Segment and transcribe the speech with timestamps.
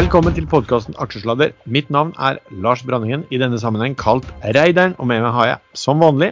[0.00, 1.50] Velkommen til podkasten Aksjesladder.
[1.68, 4.94] Mitt navn er Lars Branningen, i denne sammenheng kalt Reideren.
[4.96, 6.30] Og med meg har jeg, som vanlig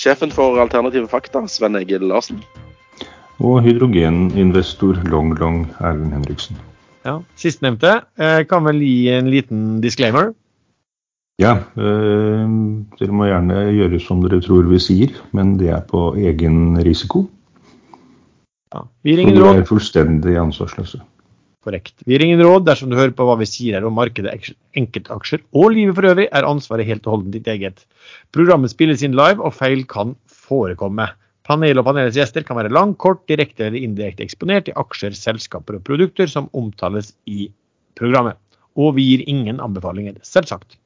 [0.00, 2.40] Sjefen for Alternative Fakta, Sven Egil Larsen.
[3.36, 6.56] Og hydrogeninvestor Long Long Erlend Henriksen.
[7.04, 10.32] Ja, Sistnevnte eh, kan vel gi en liten disclaimer?
[11.42, 12.48] Ja, øh,
[12.96, 17.26] dere må gjerne gjøre som dere tror vi sier, men det er på egen risiko.
[18.72, 18.86] Ja.
[19.04, 19.66] Vi ringer Og dere råd.
[19.66, 21.04] er fullstendig ansvarsløse.
[21.62, 21.94] Korrekt.
[22.02, 24.34] Vi ingen råd dersom du hører på hva vi sier her om markedet,
[24.74, 27.84] enkeltaksjer og livet for øvrig, er ansvaret helt og holdent ditt eget.
[28.34, 31.06] Programmet spilles inn live, og feil kan forekomme.
[31.46, 35.78] Panel og panelets gjester kan være lang, kort, direkte eller indirekte eksponert i aksjer, selskaper
[35.78, 37.48] og produkter som omtales i
[37.98, 38.38] programmet.
[38.78, 40.78] Og vi gir ingen anbefalinger, selvsagt.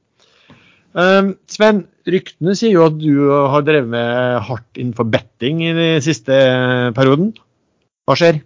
[0.97, 6.05] Um, Sven, ryktene sier jo at du har drevet med hardt innenfor betting i den
[6.05, 6.37] siste
[6.97, 7.33] perioden.
[8.07, 8.41] Hva skjer?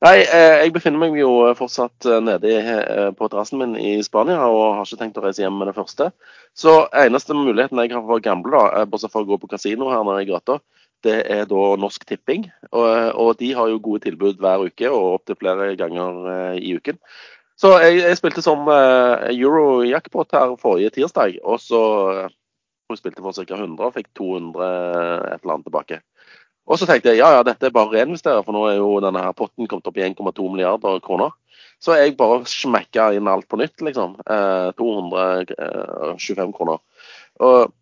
[0.00, 4.38] Nei, eh, jeg befinner meg jo fortsatt eh, nede eh, på terrassen min i Spania
[4.48, 6.06] og har ikke tenkt å reise hjem med det første.
[6.56, 9.50] Så eneste muligheten jeg har for å gamble, da, eh, bortsett fra å gå på
[9.52, 10.56] kasino her nede i gata,
[11.04, 12.48] det er da Norsk Tipping.
[12.70, 16.72] Og, og de har jo gode tilbud hver uke og opptil flere ganger eh, i
[16.80, 16.96] uken.
[17.60, 21.82] Så jeg, jeg spilte som eh, euro-jackpot her forrige tirsdag, og så
[22.88, 23.60] hun spilte for ca.
[23.60, 24.70] 100 og fikk 200
[25.34, 26.00] et eller annet tilbake.
[26.70, 29.00] Og så tenkte jeg ja, ja, dette er bare å reinvestere, for nå er jo
[29.02, 31.34] denne her potten kommet opp i 1,2 milliarder kroner.
[31.82, 34.18] Så jeg bare smekka inn alt på nytt, liksom.
[34.28, 36.78] Eh, 225 kroner.
[37.40, 37.72] Og,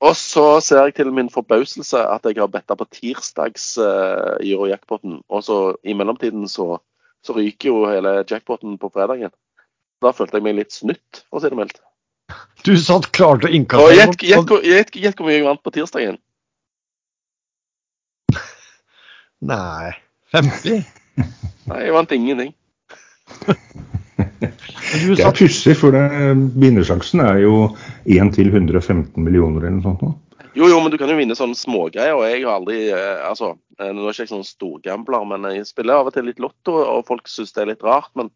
[0.00, 5.20] og så ser jeg til min forbauselse at jeg har betta på tirsdags eh, Euro-jackpoten.
[5.28, 6.80] Og så i mellomtiden så,
[7.22, 9.30] så ryker jo hele jackpoten på fredagen.
[10.00, 11.78] Da følte jeg meg litt snytt, for å si det mildt.
[12.64, 14.08] Du satt klar til å innkassere
[15.04, 16.16] gjett hvor mye jeg vant på tirsdagen.
[19.40, 19.92] Nei
[20.34, 20.84] 50?
[21.70, 22.52] Nei, jeg vant ingenting.
[24.40, 30.02] Det er pussig, for det- vinnersjansen er jo 1 til 115 millioner eller noe sånt.
[30.02, 30.14] nå.
[30.54, 32.16] Jo, jo, men du kan jo vinne sånne smågreier.
[32.16, 35.66] og jeg har aldri, eh, altså, eh, Nå er ikke jeg sånn storgambler, men jeg
[35.66, 38.10] spiller av og til litt lotto, og folk syns det er litt rart.
[38.16, 38.30] Men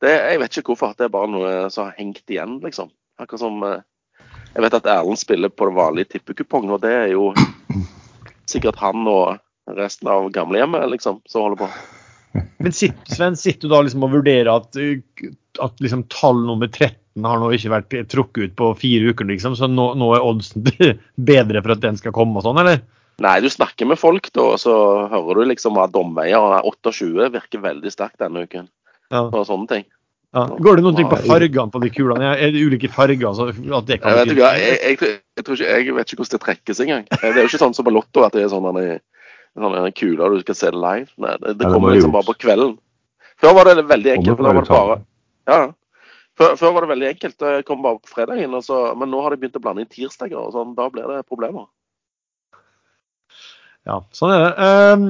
[0.00, 0.94] det, jeg vet ikke hvorfor.
[0.96, 2.90] Det er bare noe som har hengt igjen, liksom.
[3.18, 3.80] Akkurat som eh,
[4.54, 7.34] Jeg vet at Erlend spiller på det vanlige tippekupong, og det er jo
[8.46, 9.38] sikkert han og
[9.76, 11.70] resten av gamlehjemmet liksom, som holder på.
[12.64, 15.32] men sitt, Sven, sitter du da liksom og vurderer at, uh,
[15.64, 19.56] at liksom tall nummer 13 har nå ikke vært trukket ut på fire uker, liksom,
[19.58, 20.66] så nå, nå er oddsen
[21.32, 22.84] bedre for at den skal komme og sånn, eller?
[23.18, 24.74] Nei, du snakker med folk, da, og så
[25.10, 28.68] hører du liksom at domveier 28 virker veldig sterkt denne uken.
[29.10, 29.24] Ja.
[29.26, 29.88] Og sånne ting.
[30.36, 30.44] Ja.
[30.44, 32.34] Går det noen ting på fargene på de kulene?
[32.36, 33.32] Er det ulike farger?
[33.34, 36.20] Så at det kan Jeg vet, ikke, jeg, jeg, jeg, tror ikke, jeg vet ikke
[36.20, 37.06] hvordan det trekkes engang.
[37.14, 39.00] Det er jo ikke sånn som på Lotto at det er sånn en,
[39.64, 41.10] sånn kule og du skal se det live.
[41.24, 42.76] Nei, det, det kommer liksom bare på kvelden.
[43.38, 44.40] Før var det veldig enkelt.
[44.40, 44.98] Da var det bare
[45.48, 45.60] ja,
[46.38, 47.36] før, før var det veldig enkelt.
[47.40, 48.56] Det kom bare på fredagen.
[48.58, 51.08] Og så, men nå har de begynt å blande inn tirsdager, og sånn, da blir
[51.10, 51.68] det problemer.
[53.88, 54.50] Ja, sånn er det.
[54.66, 55.06] Ehm,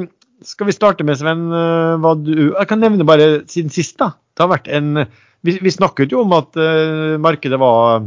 [0.47, 4.13] skal vi starte med, Sven, uh, hva du Jeg kan nevne bare siden sist, da.
[4.37, 5.03] Det har vært en
[5.47, 8.07] Vi, vi snakket jo om at uh, markedet var,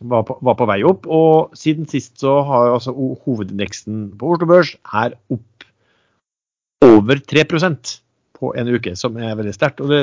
[0.00, 4.48] var, på, var på vei opp, og siden sist så har altså hovedindeksen på Oslo
[4.50, 5.46] Børs er opp
[6.82, 7.98] over 3%
[8.38, 9.80] på en uke, som er veldig sterkt.
[9.82, 10.02] Og det,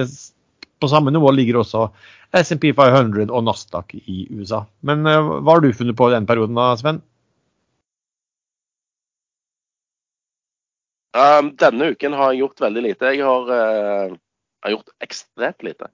[0.79, 1.90] på samme nivå ligger også
[2.40, 4.63] SMP 500 og Nasdaq i USA.
[4.85, 7.01] Men eh, hva har du funnet på i den perioden da, Sven?
[11.17, 13.11] Um, denne uken har jeg gjort veldig lite.
[13.16, 14.13] Jeg har, eh,
[14.63, 15.90] har gjort ekstremt lite.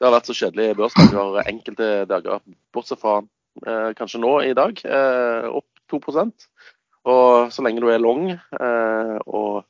[0.00, 2.40] Det har vært så kjedelige børsdager enkelte dager,
[2.74, 6.00] bortsett fra uh, kanskje nå i dag, uh, opp 2
[7.04, 8.32] Og så lenge du er long
[9.28, 9.62] og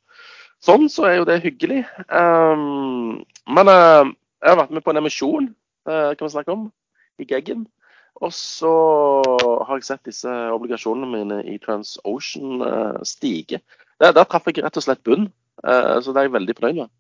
[0.65, 1.85] sånn, så er jo det hyggelig.
[2.09, 4.11] Um, men uh,
[4.41, 5.49] jeg har vært med på en emisjon,
[5.89, 6.67] uh, kan vi snakke om,
[7.21, 7.67] i Geggen.
[8.23, 8.73] Og så
[9.67, 13.61] har jeg sett disse obligasjonene mine i TransOcean uh, stige.
[14.03, 15.29] Der, der traff jeg rett og slett bunn,
[15.67, 16.95] uh, så det er jeg veldig fornøyd med.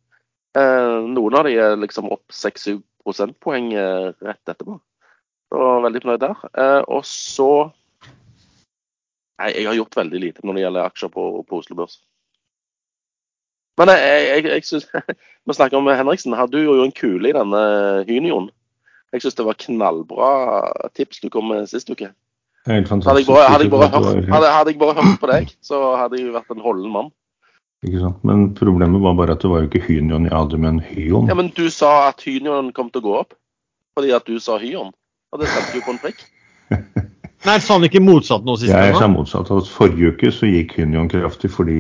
[0.54, 4.76] Noen av de er liksom opp 6-7 prosentpoeng rett etterpå.
[5.50, 6.44] Så veldig fornøyd der.
[6.94, 7.48] Og så
[9.42, 11.96] Nei, jeg har gjort veldig lite når det gjelder aksjer på, på Oslo Børs.
[13.80, 14.86] Men jeg, jeg, jeg, synes,
[15.46, 16.36] Vi snakker om Henriksen.
[16.52, 17.62] Du gjorde jo en kule i denne
[18.08, 18.50] Hynioen.
[19.14, 20.30] Jeg syns det var knallbra
[20.98, 22.10] tips du kom med sist uke.
[22.66, 23.28] Helt fantastisk.
[23.30, 26.18] Hadde jeg bare, hadde jeg hørt, hadde, hadde jeg bare hørt på deg, så hadde
[26.18, 27.12] jeg vært en holden mann.
[27.84, 28.22] Ikke sant?
[28.24, 31.28] Men problemet var bare at det var jo ikke Hynion jeg hadde, men Hyon.
[31.28, 33.36] Ja, Men du sa at Hynion kom til å gå opp,
[33.94, 34.94] fordi at du sa Hyon.
[35.34, 36.24] Og det stemte jo på en prikk.
[37.44, 38.72] Nei, sa han ikke motsatt nå sist?
[38.72, 39.50] Jeg sa motsatt.
[39.52, 41.76] at Forrige uke så gikk Hynion kraftig fordi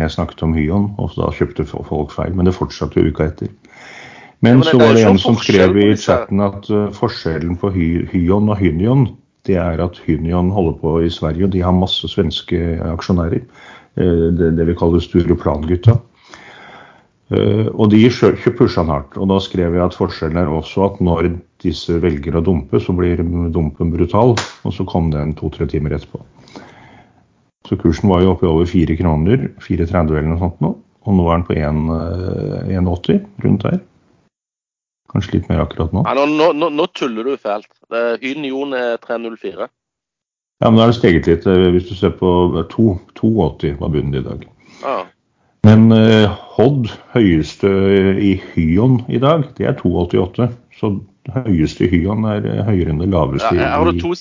[0.00, 2.32] jeg snakket om Hyon, og da kjøpte folk feil.
[2.32, 3.52] Men det fortsatte jo uka etter.
[4.40, 7.90] Men men så var det en som skrev i chatten at uh, forskjellen på hy
[8.12, 9.06] Hyon og Hynion,
[9.44, 13.44] det er at Hynion holder på i Sverige, og de har masse svenske aksjonærer.
[14.00, 16.00] Uh, Det, det vi kaller Stureplan-gutta.
[17.28, 18.08] Uh, Og de
[18.56, 19.16] pusha han hardt.
[19.16, 22.94] Og da skrev jeg at forskjellen er også at når disse velger å dumpe, så
[22.96, 23.22] blir
[23.54, 24.34] dumpen brutal.
[24.64, 26.20] Og så kom det en to-tre timer etterpå.
[27.64, 30.74] Så kursen var jo oppe i over fire kroner, 4,30 eller noe sånt nå.
[31.04, 33.80] Og nå er den på 1, eh, 1,80 rundt der.
[35.12, 36.02] Kanskje litt mer akkurat nå.
[36.04, 37.68] Ja, nå, nå, nå, tuller du fælt.
[38.24, 39.68] Union er 304.
[40.62, 41.46] Ja, men da er det steget litt.
[41.46, 42.30] eh, Hvis du ser på
[42.60, 44.46] eh, 2,80 var bunnen i dag.
[44.82, 44.96] Ja.
[45.64, 47.68] Men eh, Hod, høyeste
[48.20, 50.50] i Hyon i dag, det er 2,88.
[50.80, 50.90] Så
[51.32, 54.14] høyeste Hyon er eh, høyere enn det Ja, jeg har to,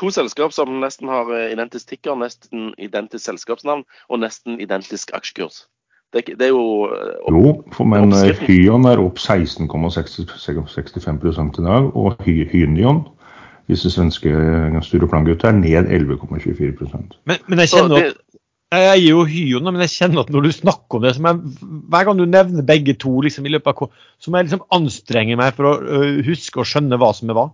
[0.00, 5.66] to selskap som nesten har eh, identisk tikker, nesten identisk selskapsnavn og nesten identisk aksjekurs.
[6.12, 11.60] Det, er det er jo eh, opp, Jo, for, men eh, Hyon er opp 16,65%
[11.60, 13.06] i dag, og Hy- Hynion,
[13.70, 14.28] disse svenske
[14.84, 16.88] Stureplangutta, er ned 11,24
[17.24, 18.02] Men, men jeg kjenner at
[18.72, 21.34] Jeg gir jo hyene, men jeg kjenner at når du snakker om det, så må
[21.34, 21.56] jeg,
[21.92, 25.36] hver gang du nevner begge to liksom, i løpet av, så må jeg liksom anstrenge
[25.36, 27.50] meg for å ø, huske og skjønne hva som er hva.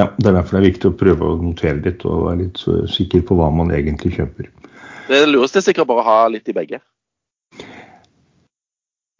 [0.00, 2.60] Ja, Det er derfor det er viktig å prøve å notere litt og være litt
[2.62, 4.48] så sikker på hva man egentlig kjøper.
[5.10, 6.80] det lureste er sikkert bare å ha litt i begge.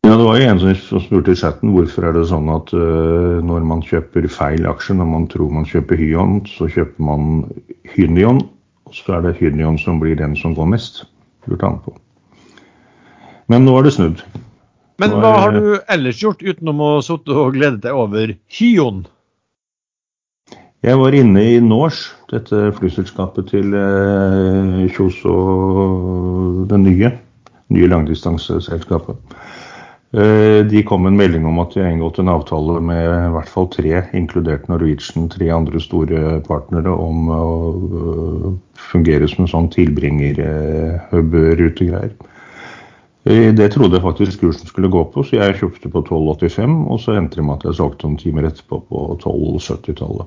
[0.06, 2.72] Ja, Det var jo en som som spurte i chatten hvorfor er det sånn at
[2.72, 7.44] uh, når man kjøper feil aksje, når man tror man kjøper Hyon, så kjøper man
[7.92, 8.40] Hynion,
[8.88, 11.02] og så er det Hynion som blir den som går mest.
[11.48, 11.92] Lurte han på.
[13.48, 14.24] Men nå er det snudd.
[14.98, 19.04] Men hva har du ellers gjort utenom å sitte og glede deg over Hyon?
[20.82, 27.10] Jeg var inne i Norse, dette flyselskapet til eh, Kjos og det nye,
[27.74, 29.18] nye langdistanseselskapet.
[30.12, 33.32] Eh, De kom med en melding om at de har inngått en avtale med i
[33.34, 37.42] hvert fall tre, inkludert Norwegian, tre andre store partnere, om å
[38.00, 38.46] øh,
[38.88, 42.12] fungere som en sånn tilbringer-hub-rutegreier.
[43.28, 46.96] Eh, Det trodde jeg faktisk kursen skulle gå på, så jeg kjøpte på 12,85, og
[47.04, 50.24] så endte det med at jeg solgte noen timer etterpå på 12,70-tallet.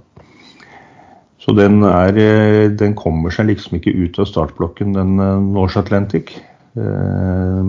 [1.42, 5.81] Så den, er, eh, den kommer seg liksom ikke ut av startblokken, den eh, Norse
[5.81, 6.38] Atlantic.
[6.78, 7.66] Eh,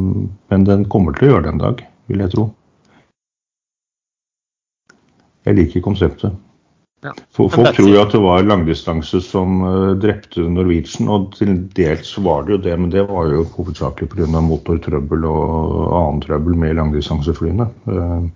[0.53, 2.49] Men den kommer til å gjøre det en dag, vil jeg tro.
[5.47, 6.35] Jeg liker konseptet.
[7.03, 7.11] Ja.
[7.35, 12.47] Folk tror jo at det var langdistanse som eh, drepte Norwegian, og til dels var
[12.47, 14.29] det jo det, men det var jo hovedsakelig pga.
[14.47, 17.67] motortrøbbel og annen trøbbel med langdistanseflyene.
[17.91, 18.29] Eh,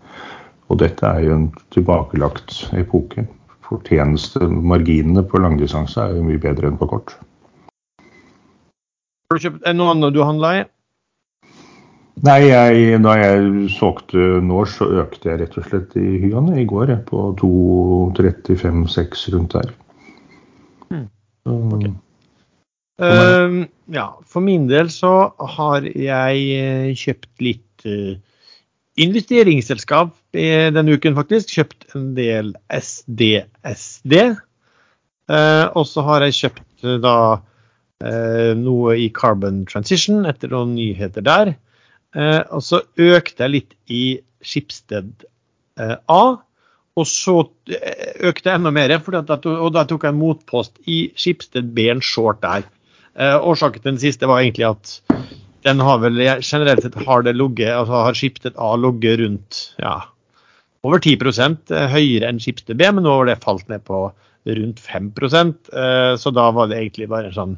[0.68, 3.26] Og dette er jo en tilbakelagt epoke.
[3.66, 7.14] Fortjenestemarginene på langdistanse er jo mye bedre enn på kort.
[9.26, 10.64] Har du kjøpt noe annet du handla i?
[12.24, 16.64] Nei, jeg, da jeg solgte nå, så økte jeg rett og slett i hyene i
[16.68, 19.72] går, på 2,35-6 rundt der.
[20.88, 21.06] Mm.
[21.44, 21.90] Okay.
[21.92, 22.02] ok.
[22.96, 23.56] Eh,
[23.92, 25.12] ja, for min del så
[25.58, 28.16] har jeg eh, kjøpt litt uh,
[28.96, 31.52] investeringsselskap eh, denne uken, faktisk.
[31.52, 34.16] Kjøpt en del SDSD.
[35.28, 37.18] Uh, og så har jeg kjøpt da
[37.96, 41.54] noe i Carbon Transition etter noen nyheter der.
[42.14, 44.02] Eh, og så økte jeg litt i
[44.44, 45.26] Skipsted
[45.80, 46.25] eh, A.
[46.96, 47.38] Og så
[47.72, 52.04] eh, økte jeg enda mer, og da tok jeg en motpost i Skipsted B, en
[52.04, 52.68] short der.
[53.16, 54.90] Årsaken til den siste var egentlig at
[55.64, 59.94] den har vel generelt sett har det ligget, altså har Skipsted A ligget rundt ja,
[60.86, 64.06] over 10 eh, høyere enn Skipsted B, men nå har det falt ned på
[64.46, 67.56] rundt 5 eh, Så da var det egentlig bare en sånn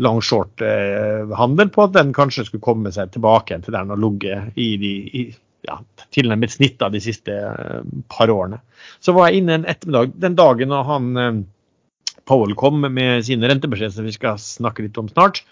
[0.00, 4.60] lang short-handel på at den kanskje skulle komme seg tilbake til der den har ligget
[4.60, 5.24] i de i,
[5.68, 5.78] ja,
[6.14, 8.60] tilnærmet snitt av de siste eh, par årene.
[9.04, 11.42] Så var jeg inne en ettermiddag den dagen da han eh,
[12.28, 15.42] Powell kom med sine rentebeskjeder, som vi skal snakke litt om snart.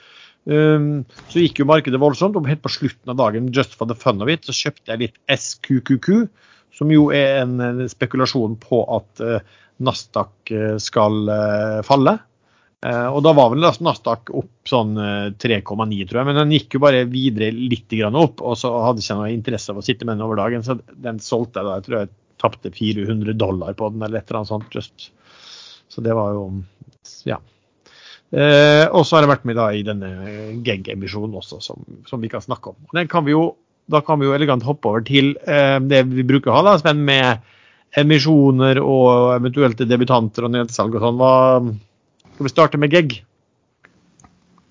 [0.48, 3.96] Um, så gikk jo markedet voldsomt, og helt på slutten av dagen just for the
[3.98, 6.08] fun of it, så kjøpte jeg litt SQQQ,
[6.78, 12.18] som jo er en, spekulasjon på at uh, Nasdaq eh, skal uh, falle.
[12.80, 16.78] Eh, og da var vel Nasdaq opp sånn eh, 3,9, tror jeg, men den gikk
[16.78, 20.08] jo bare videre litt opp, og så hadde jeg ikke noe interesse av å sitte
[20.08, 21.76] med den over dagen, så den solgte jeg da.
[21.76, 24.74] Jeg tror jeg tapte 400 dollar på den, eller et eller annet sånt.
[24.74, 25.10] just.
[25.92, 26.50] Så det var jo
[27.28, 27.40] Ja.
[28.30, 30.08] Uh, og så har jeg vært med da i denne
[30.62, 32.76] GEG-emisjonen også, som, som vi kan snakke om.
[32.94, 33.56] Den kan vi jo,
[33.90, 36.76] da kan vi jo elegant hoppe over til uh, det vi bruker å ha, da,
[36.78, 37.42] Sven, med
[37.98, 41.74] emisjoner og eventuelt debutanter og nedsalg og sånn.
[42.40, 43.10] Skal vi starte med Gegg?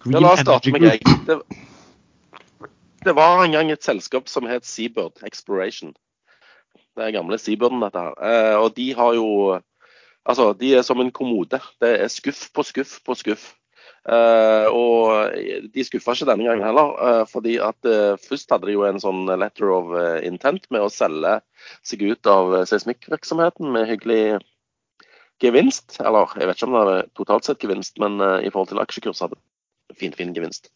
[0.10, 1.04] Ja, la oss starte med Gegg.
[1.28, 1.36] Det,
[3.06, 5.92] det var en gang et selskap som het Seabird Exploration.
[6.98, 8.18] Det er gamle Seabirden, dette her.
[8.26, 9.30] Eh, og de har jo
[10.26, 11.62] Altså, de er som en kommode.
[11.78, 13.46] Det er skuff på skuff på skuff.
[14.10, 15.38] Eh, og
[15.70, 16.98] de skuffa ikke denne gangen heller.
[17.06, 20.82] eh, fordi at eh, først hadde de jo en sånn letter of eh, intent med
[20.82, 21.38] å selge
[21.86, 24.40] seg ut av eh, seismikkvirksomheten med hyggelig
[25.44, 26.00] gevinst.
[26.04, 28.82] Eller jeg vet ikke om det er totalt sett gevinst, men uh, i forhold til
[28.84, 29.40] aksjekurs hadde
[30.00, 30.72] fin, fin gevinst.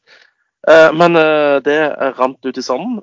[0.63, 1.77] Uh, Men uh, det
[2.19, 3.01] rant ut i sanden.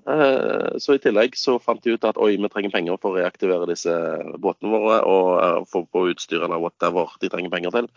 [0.81, 3.69] Så i tillegg så fant de ut at oi, vi trenger penger for å reaktivere
[3.69, 3.93] disse
[4.41, 7.91] båtene våre og få på utstyr eller whatever de trenger penger til.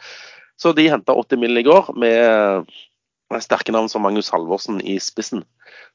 [0.59, 1.57] Så de henta 80 mill.
[1.57, 2.67] i går med
[3.41, 5.43] sterke navn som Magnus Halvorsen i spissen.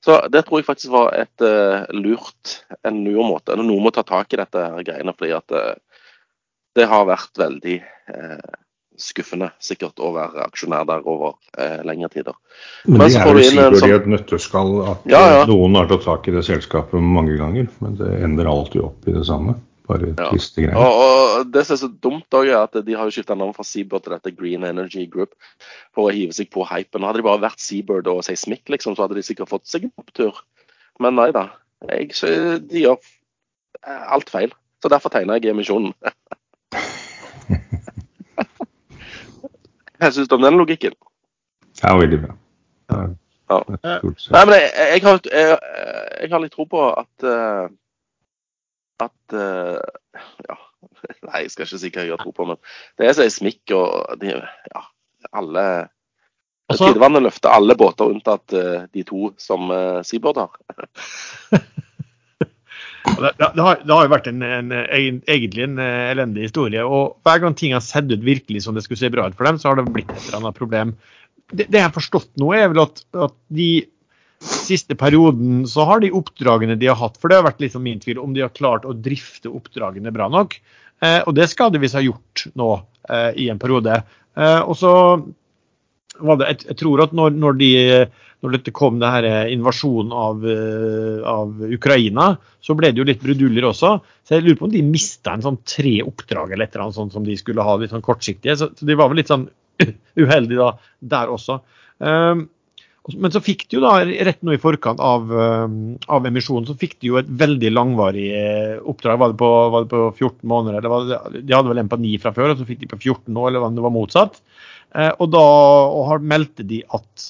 [0.05, 3.57] Så det tror jeg faktisk var et uh, lurt, en lur måte.
[3.59, 6.03] Noen må ta tak i dette her greiene, fordi at eh,
[6.77, 7.77] det har vært veldig
[8.15, 8.57] eh,
[8.99, 12.35] skuffende sikkert å være aksjonær der over eh, lengre tider.
[12.87, 15.47] Men Men det er får jo sikkert i sånn- et nøtteskall at Ja, ja.
[15.47, 19.13] noen har tatt tak i det selskapet mange ganger, men det ender alltid opp i
[19.13, 19.55] det samme.
[19.89, 20.29] Bare Ja.
[20.29, 20.77] triste greier.
[20.77, 23.65] Og, og Det som er så dumt, også, er at de har skifta navn fra
[23.65, 25.31] Seabird til dette Green Energy Group
[25.95, 27.07] for å hive seg på hypen.
[27.07, 29.93] Hadde de bare vært Seabird og Seismic, liksom, så hadde de sikkert fått seg en
[29.97, 30.43] opptur.
[31.01, 31.47] Men nei da.
[31.89, 32.11] Jeg,
[32.69, 32.99] de gjør
[33.87, 34.53] alt feil.
[34.83, 35.95] Så derfor tegner jeg emisjonen.
[40.01, 40.95] Jeg syns om den logikken.
[41.83, 42.37] Ja, veldig bra.
[42.93, 43.07] Ja,
[43.49, 43.59] Ja.
[43.99, 44.25] stort.
[44.35, 45.59] Nei, men jeg, jeg, har, jeg,
[46.23, 47.69] jeg har litt tro på at eh,
[49.01, 49.79] At eh,
[50.49, 50.57] Ja.
[51.29, 52.59] Nei, jeg skal ikke si hva jeg har tro på, men
[52.99, 54.35] det er seismikk og de,
[54.75, 54.83] ja,
[55.33, 55.65] alle
[56.69, 60.53] Altså- Tidevannet løfter alle båter unntatt eh, de to som uh, Seabird har.
[63.17, 66.85] Det, har, det har jo vært en, en, en, egentlig en eh, elendig historie.
[66.85, 69.49] og Hver gang ting har sett ut virkelig som det skulle se bra ut for
[69.49, 70.93] dem, så har det blitt et eller annet problem.
[71.51, 73.71] Det, jeg har forstått nå, er vel at, at de
[74.45, 78.03] siste perioden så har de oppdragene de har hatt, for det har vært sånn min
[78.03, 80.59] tvil om de har klart å drifte oppdragene bra nok.
[81.03, 82.71] Eh, og det skal de visst ha gjort nå
[83.11, 84.01] eh, i en periode.
[84.39, 84.93] Eh, og så
[86.19, 87.71] jeg, jeg tror at når, når, de,
[88.45, 92.31] når dette kom, det her eh, invasjonen av, eh, av Ukraina,
[92.63, 93.95] så ble det jo litt bruduljer også.
[94.27, 97.01] Så jeg lurer på om de mista en sånn tre oppdrag eller et eller annet
[97.01, 98.59] sånt som de skulle ha, litt sånn kortsiktige.
[98.61, 99.49] Så, så de var vel litt sånn
[100.23, 101.61] uheldige da, der også.
[101.99, 102.47] Um,
[103.17, 106.77] men så fikk de jo da, rett nå i forkant av, um, av emisjonen, så
[106.77, 109.17] fikk de jo et veldig langvarig eh, oppdrag.
[109.23, 110.85] Var det, på, var det på 14 måneder?
[110.85, 113.01] eller det, De hadde vel en på 9 fra før, og så fikk de på
[113.01, 114.37] 14 nå, eller om det var motsatt.
[114.95, 115.45] Eh, og da
[115.93, 117.27] og meldte de at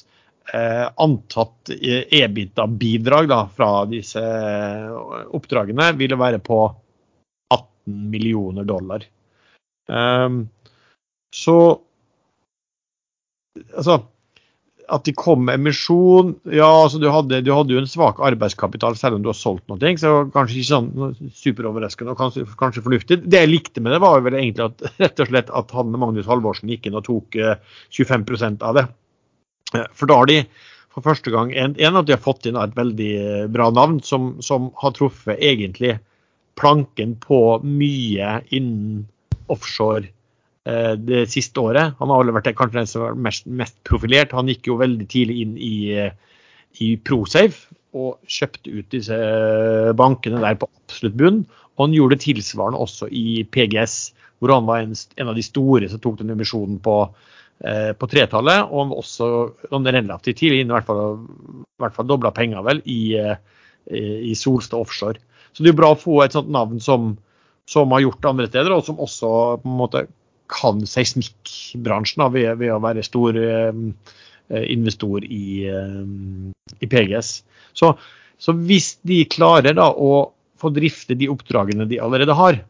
[0.54, 4.22] eh, antatt eh, EBITA-bidrag fra disse
[5.34, 6.60] oppdragene ville være på
[7.54, 9.06] 18 millioner dollar.
[11.34, 11.54] Så
[13.72, 13.94] altså
[14.88, 18.97] at de kom med emisjon Ja, altså du hadde, du hadde jo en svak arbeidskapital
[18.99, 23.21] selv om du har solgt noe, så kanskje ikke sånn superoverraskende og kanskje, kanskje fornuftig.
[23.26, 26.28] Det jeg likte med det, var vel egentlig at rett og slett at han Magnus
[26.30, 27.61] Halvorsen gikk inn og tok eh,
[27.95, 28.87] 25% av det.
[29.76, 30.42] Eh, For da har de
[30.95, 34.00] for første gang en, en at de har fått inn et veldig eh, bra navn,
[34.04, 35.99] som, som har truffet egentlig
[36.59, 39.04] planken på mye innen
[39.52, 40.14] offshore eh,
[40.98, 41.94] det siste året.
[42.00, 44.34] Han har vært kanskje den som har mest, mest profilert.
[44.37, 46.12] Han gikk jo veldig tidlig inn i, eh,
[46.84, 51.40] i Prosafe og kjøpte ut disse eh, bankene der på absolutt bunn.
[51.76, 53.96] Og han gjorde tilsvarende også i PGS,
[54.38, 56.96] hvor han var en, en av de store som tok den emisjonen på,
[57.64, 58.66] eh, på tretallet.
[58.68, 59.30] Og han var også
[59.72, 61.22] relativt tidlig inne, i hvert fall,
[61.62, 63.38] i hvert fall dobla penger vel, i, eh,
[63.88, 65.22] i Solstad offshore.
[65.54, 67.14] Så det er bra å få et sånt navn som,
[67.68, 69.30] som har gjort det andre steder, og som også
[69.62, 70.06] på en måte
[70.49, 73.76] kan seismikkbransjen da, ved, ved å være stor eh,
[74.73, 76.02] investor i, eh,
[76.81, 77.33] i PGS.
[77.76, 77.93] Så,
[78.38, 80.12] så, hvis de klarer da å
[80.59, 82.61] få drifte de oppdragene de allerede har,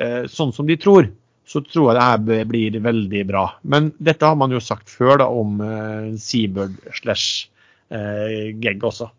[0.00, 1.10] eh, sånn som de tror,
[1.46, 3.44] så tror jeg det her blir veldig bra.
[3.62, 7.46] Men dette har man jo sagt før da om eh, Seabird slash
[7.94, 9.10] eh, Gegg også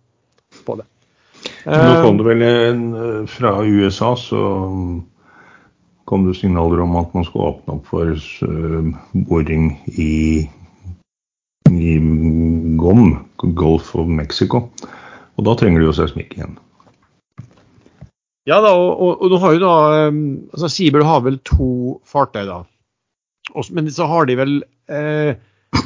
[0.67, 0.87] på det.
[1.67, 4.41] Nå kom det vel en, eh, fra USA, så
[6.07, 8.13] kom det signaler om at man skulle åpne opp for
[8.47, 8.91] uh,
[9.27, 10.45] boring i,
[11.67, 11.97] i
[12.79, 13.17] GOM,
[13.59, 14.69] Gulf of Mexico.
[15.37, 16.55] Og da trenger du jo seismikk igjen.
[18.47, 19.75] Ja da, og, og, og du har jo da
[20.07, 20.21] um,
[20.55, 22.61] altså Sibel har vel to fartøy, da.
[23.51, 24.57] Også, men så har de vel
[24.91, 25.37] eh,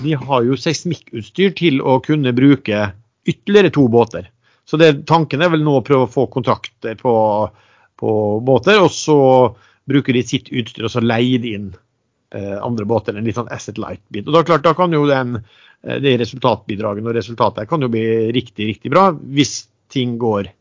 [0.01, 2.88] De har jo seismikkutstyr til å kunne bruke
[3.30, 4.30] ytterligere to båter.
[4.66, 7.13] Så det, tanken er vel nå å prøve å få kontrakter på,
[8.01, 8.13] på
[8.46, 9.20] båter, og så
[9.89, 11.67] bruker de sitt utstyr og så leier de inn
[12.35, 13.17] eh, andre båter.
[13.17, 14.27] En litt sånn asset light-bit.
[14.27, 15.39] Og da, klart, da kan jo den,
[15.83, 20.51] eh, det resultatbidraget og resultatet kan jo bli riktig, riktig bra hvis ting går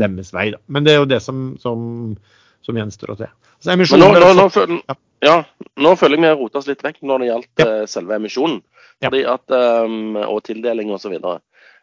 [0.00, 0.50] deres vei.
[0.54, 0.58] Da.
[0.72, 2.16] Men det er jo det som, som,
[2.64, 3.28] som gjenstår å se.
[3.68, 4.94] Nå, nå, nå, føl- Ja.
[5.20, 5.34] ja,
[5.76, 7.66] nå føler jeg vi roter oss litt vekk når det gjaldt Ja.
[7.66, 8.62] eh, selve emisjonen.
[9.00, 11.14] Fordi at, um, og tildeling osv.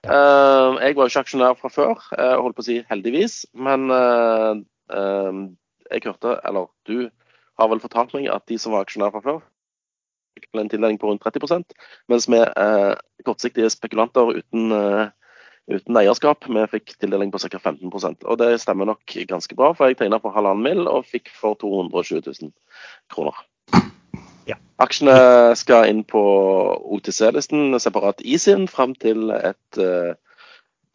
[0.05, 3.39] Uh, jeg var jo ikke aksjonær fra før, uh, holdt på å si heldigvis.
[3.57, 4.53] Men uh,
[4.93, 5.39] um,
[5.91, 7.09] jeg hørte, eller du
[7.57, 9.39] har vel fortalt meg at de som var aksjonær fra før,
[10.37, 11.73] fikk en tildeling på rundt 30%
[12.11, 12.93] mens vi eh,
[13.25, 15.09] kortsiktige spekulanter uten, uh,
[15.71, 17.59] uten eierskap, vi fikk tildeling på ca.
[17.59, 20.87] 15% Og det stemmer nok ganske bra, for jeg tegna for halvannen mill.
[20.87, 22.53] og fikk for 220 000
[23.11, 23.41] kroner.
[24.47, 24.55] Ja.
[24.79, 26.21] Aksjene skal inn på
[26.95, 30.13] OTC-listen separat i sin fram til et uh,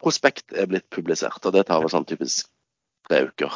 [0.01, 1.45] prospekt er blitt publisert.
[1.45, 2.49] og Det tar vel sånn typisk
[3.07, 3.53] tre uker.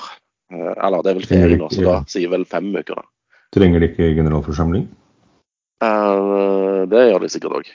[0.51, 2.95] Eh, eller det er vel ferie nå, så da sier vel fem uker.
[2.95, 3.03] da.
[3.55, 4.85] Trenger de ikke generalforsamling?
[5.83, 7.73] Eh, det gjør de sikkert òg.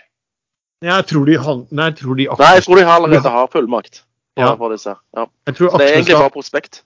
[0.83, 3.47] Jeg tror de, han, nei, jeg tror de Nei, jeg tror de har allerede har
[3.53, 4.01] fullmakt.
[4.35, 4.55] på- Ja.
[4.57, 4.97] på disse.
[5.17, 5.27] Ja.
[5.47, 6.83] jeg tror det er egentlig bare prospekt.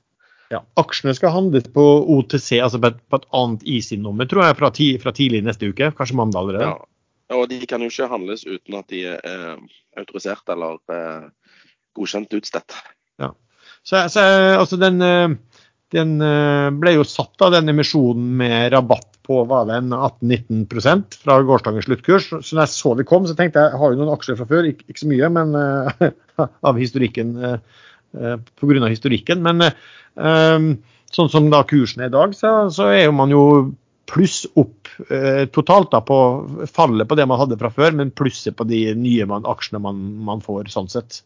[0.51, 1.85] ja, aksjene skal handles på
[2.19, 5.69] OTC, altså på et, på et annet ISIN-nummer, tror jeg, fra, ti, fra tidlig neste
[5.71, 5.93] uke.
[5.97, 6.63] Kanskje mandag allerede.
[6.63, 7.37] Ja.
[7.37, 9.57] Og de kan jo ikke handles uten at de er eh,
[9.99, 11.29] autorisert eller eh,
[11.97, 12.75] godkjent utstedt.
[13.87, 14.21] Så, så
[14.59, 15.29] altså den, eh,
[15.95, 21.05] den eh, ble jo satt av den emisjonen med rabatt på var det en 18-19
[21.23, 22.29] fra gårsdagens sluttkurs.
[22.31, 24.49] Så når jeg så det kom, så tenkte jeg jeg har jo noen aksjer fra
[24.51, 27.57] før, ikke, ikke så mye, men uh, av historikken uh,
[28.19, 29.43] uh, av historikken.
[29.47, 30.69] Men eh,
[31.15, 33.43] sånn som da kursen er i dag, så, så er jo man jo
[34.07, 34.87] pluss opp
[35.51, 36.17] totalt da på
[36.71, 39.99] fallet på det man hadde fra før, men plusset på de nye man, aksjene man,
[40.29, 41.25] man får sånn sett.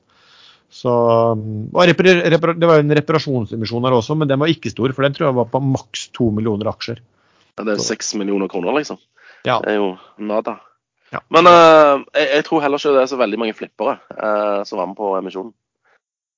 [0.70, 0.90] Så,
[1.34, 4.92] og reparer, reparer, det var jo en reparasjonsemisjon her også, men den var ikke stor,
[4.94, 7.00] for den tror jeg var på maks to millioner aksjer.
[7.58, 9.00] Ja, Det er seks millioner kroner, liksom.
[9.42, 9.58] Ja.
[9.64, 9.88] Det er jo
[10.22, 10.60] nada.
[11.10, 11.24] Ja.
[11.34, 14.78] Men uh, jeg, jeg tror heller ikke det er så veldig mange flippere uh, som
[14.78, 15.52] var med på emisjonen.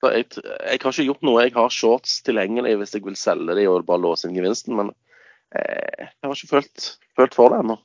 [0.00, 1.42] Så jeg, jeg har ikke gjort noe.
[1.44, 4.94] Jeg har shorts tilgjengelig hvis jeg vil selge de og bare låse inn gevinsten, men
[4.94, 7.76] uh, jeg har ikke følt, følt for det ennå.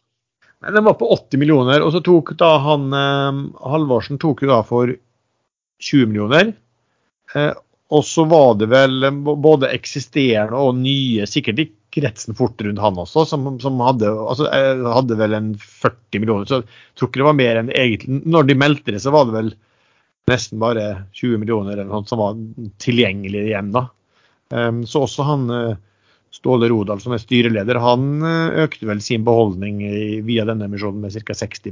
[0.63, 2.88] Men den var på 80 millioner, og så tok da han
[3.62, 4.89] Halvorsen tok jo da for
[5.83, 6.53] 20 millioner.
[7.35, 7.53] Eh,
[7.87, 12.81] og så var det vel eh, både eksisterende og nye, sikkert i kretsen fort rundt
[12.83, 16.49] han også, som, som hadde, altså, eh, hadde vel en 40 millioner.
[16.49, 19.29] Så jeg tror ikke det var mer enn egentlig Når de meldte det, så var
[19.29, 19.53] det vel
[20.27, 22.39] nesten bare 20 millioner eller noe som var
[22.83, 23.87] tilgjengelig igjen da.
[24.53, 25.51] Eh, så også han
[26.37, 28.19] Ståle Rodal, som er styreleder, han
[28.61, 29.79] økte vel sin beholdning
[30.27, 31.33] via denne emisjonen med ca.
[31.33, 31.71] 60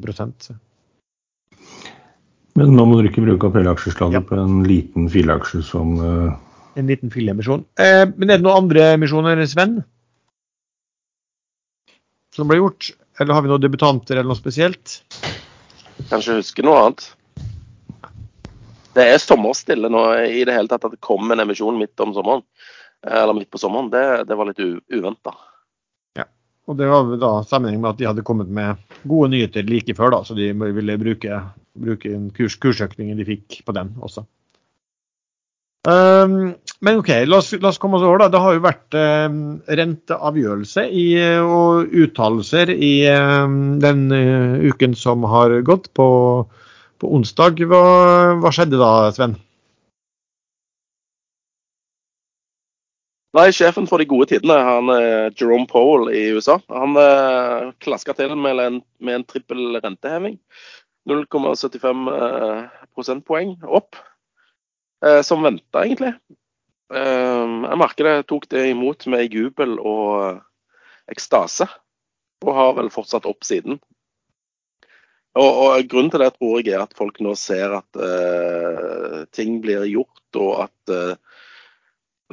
[2.55, 4.21] Men nå må du ikke bruke appellaksjeslaget Ja.
[4.23, 6.35] på en liten fileaksje som uh...
[6.75, 7.63] En liten fileemisjon.
[7.79, 9.77] Eh, men er det noen andre emisjoner, Sven?
[12.35, 12.89] Som ble gjort?
[13.19, 14.97] Eller har vi noen debutanter eller noe spesielt?
[16.09, 17.05] Kanskje huske noe annet.
[18.95, 22.11] Det er sommerstille nå i det hele tatt at det kom en emisjon midt om
[22.15, 22.43] sommeren.
[23.07, 23.91] eh, Eller midt på sommeren.
[23.91, 25.35] Det, det var litt uventa.
[26.65, 30.09] Og det var da sammenheng med at de hadde kommet med gode nyheter like før,
[30.15, 31.35] da, så de ville bruke,
[31.75, 34.25] bruke den kurs, kursøkningen de fikk på den også.
[35.85, 38.23] Um, men OK, la oss, la oss komme oss over.
[38.23, 38.29] da.
[38.33, 41.07] Det har jo vært um, renteavgjørelse i,
[41.45, 46.07] og uttalelser i um, den uh, uken som har gått, på,
[47.01, 47.61] på onsdag.
[47.69, 47.83] Hva,
[48.41, 49.37] hva skjedde da, Sven?
[53.35, 58.13] Nei, sjefen for de gode tidene, han er Jerome Powell i USA, han eh, klaska
[58.15, 60.37] til med en, med en trippel renteheving.
[61.09, 62.61] 0,75 eh,
[62.95, 63.97] prosentpoeng opp,
[65.05, 66.15] eh, som venta egentlig.
[66.95, 70.39] Jeg merker det tok det imot med jubel og eh,
[71.13, 71.67] ekstase,
[72.45, 73.79] og har vel fortsatt opp siden.
[75.35, 79.57] Og, og Grunnen til det tror jeg er at folk nå ser at uh, ting
[79.63, 81.41] blir gjort, og at uh,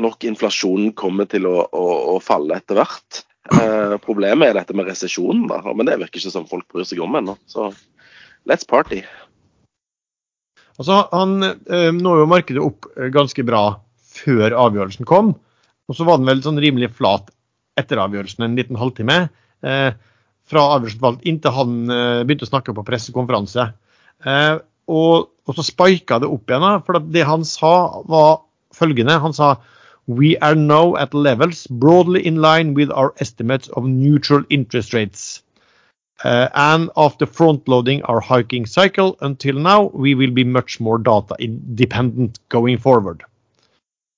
[0.02, 3.24] nok inflasjonen kommer til å, å, å falle etter hvert.
[3.50, 7.18] Uh, problemet er dette med resesjonen, men det virker ikke som folk bryr seg om
[7.18, 7.34] ennå.
[8.48, 9.02] Let's party.
[10.80, 13.64] Altså, han eh, nå jo markedet opp eh, ganske bra
[14.12, 15.34] før avgjørelsen kom.
[15.88, 17.30] Og så var den vel sånn rimelig flat
[17.78, 19.18] etter avgjørelsen, en liten halvtime.
[19.62, 19.90] Eh,
[20.48, 23.68] fra avgjørelsen falt inntil han eh, begynte å snakke på pressekonferanse.
[24.26, 24.56] Eh,
[24.92, 26.82] og, og så spika det opp igjen.
[26.86, 28.42] For det han sa, var
[28.74, 29.20] følgende.
[29.22, 29.54] Han sa
[30.10, 35.42] We are now at levels broadly in line with our estimates of neutral interest rates.
[36.24, 41.34] Uh, and after front-loading our hiking cycle until now, we will be much more data
[41.38, 43.24] independent going forward.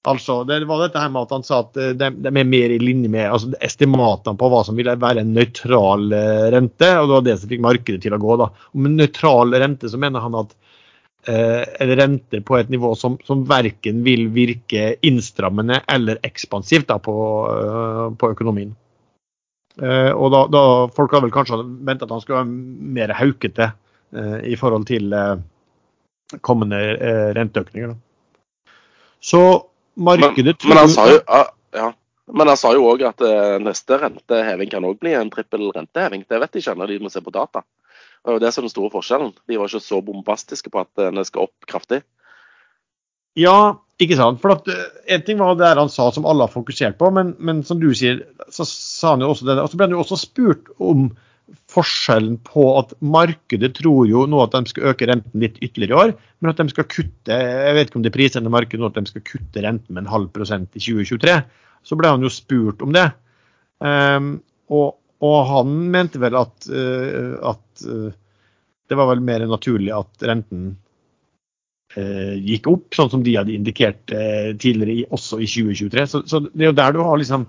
[0.04, 2.74] Altså, Det var dette her med at han sa at eh, de, de er mer
[2.74, 7.09] i linje med altså, estimatene på hva som ville være en nøytral eh, rente, og
[7.09, 8.37] det var det som fikk markedet til å gå.
[8.42, 8.50] da.
[8.74, 10.52] Og med nøytral rente så mener han at
[11.33, 17.00] eh, en rente på et nivå som, som verken vil virke innstrammende eller ekspansivt da,
[17.00, 17.16] på,
[18.20, 18.76] på økonomien.
[19.82, 20.60] Og da, da
[20.94, 23.72] Folk har vel kanskje ventet at han skulle være mer haukete
[24.46, 25.10] i forhold til
[26.46, 26.78] kommende
[27.34, 27.90] renteøkninger.
[27.90, 28.72] Da.
[29.18, 29.40] Så
[29.98, 31.18] markedet men, men, han sa jo,
[31.74, 31.88] ja,
[32.38, 33.26] men han sa jo òg at
[33.64, 36.22] neste renteheving kan òg bli en trippel renteheving.
[36.30, 37.64] Det vet de ikke ennå, de må se på data.
[38.24, 39.32] Det jo det som er den store forskjellen.
[39.50, 42.00] De var ikke så bombastiske på at den skal opp kraftig.
[43.37, 44.40] Ja, ikke sant.
[44.42, 47.35] For at, eh, En ting var det han sa som alle har fokusert på, men,
[47.38, 49.59] men som du sier, så sa han jo også det.
[49.61, 51.11] Og så ble han jo også spurt om
[51.70, 56.00] forskjellen på at markedet tror jo nå at de skal øke renten litt ytterligere i
[56.07, 58.88] år, men at de skal kutte jeg vet ikke om det er prisende markedet nå
[58.88, 61.37] at de skal kutte renten med en halv prosent i 2023.
[61.85, 63.07] Så ble han jo spurt om det.
[63.85, 64.38] Um,
[64.72, 68.09] og, og, han mente vel at, uh, at uh,
[68.88, 70.72] det var vel mer naturlig at renten
[71.94, 76.07] gikk opp, sånn som de hadde indikert eh, tidligere, også i 2023.
[76.11, 77.46] Så, så, det er jo der du har liksom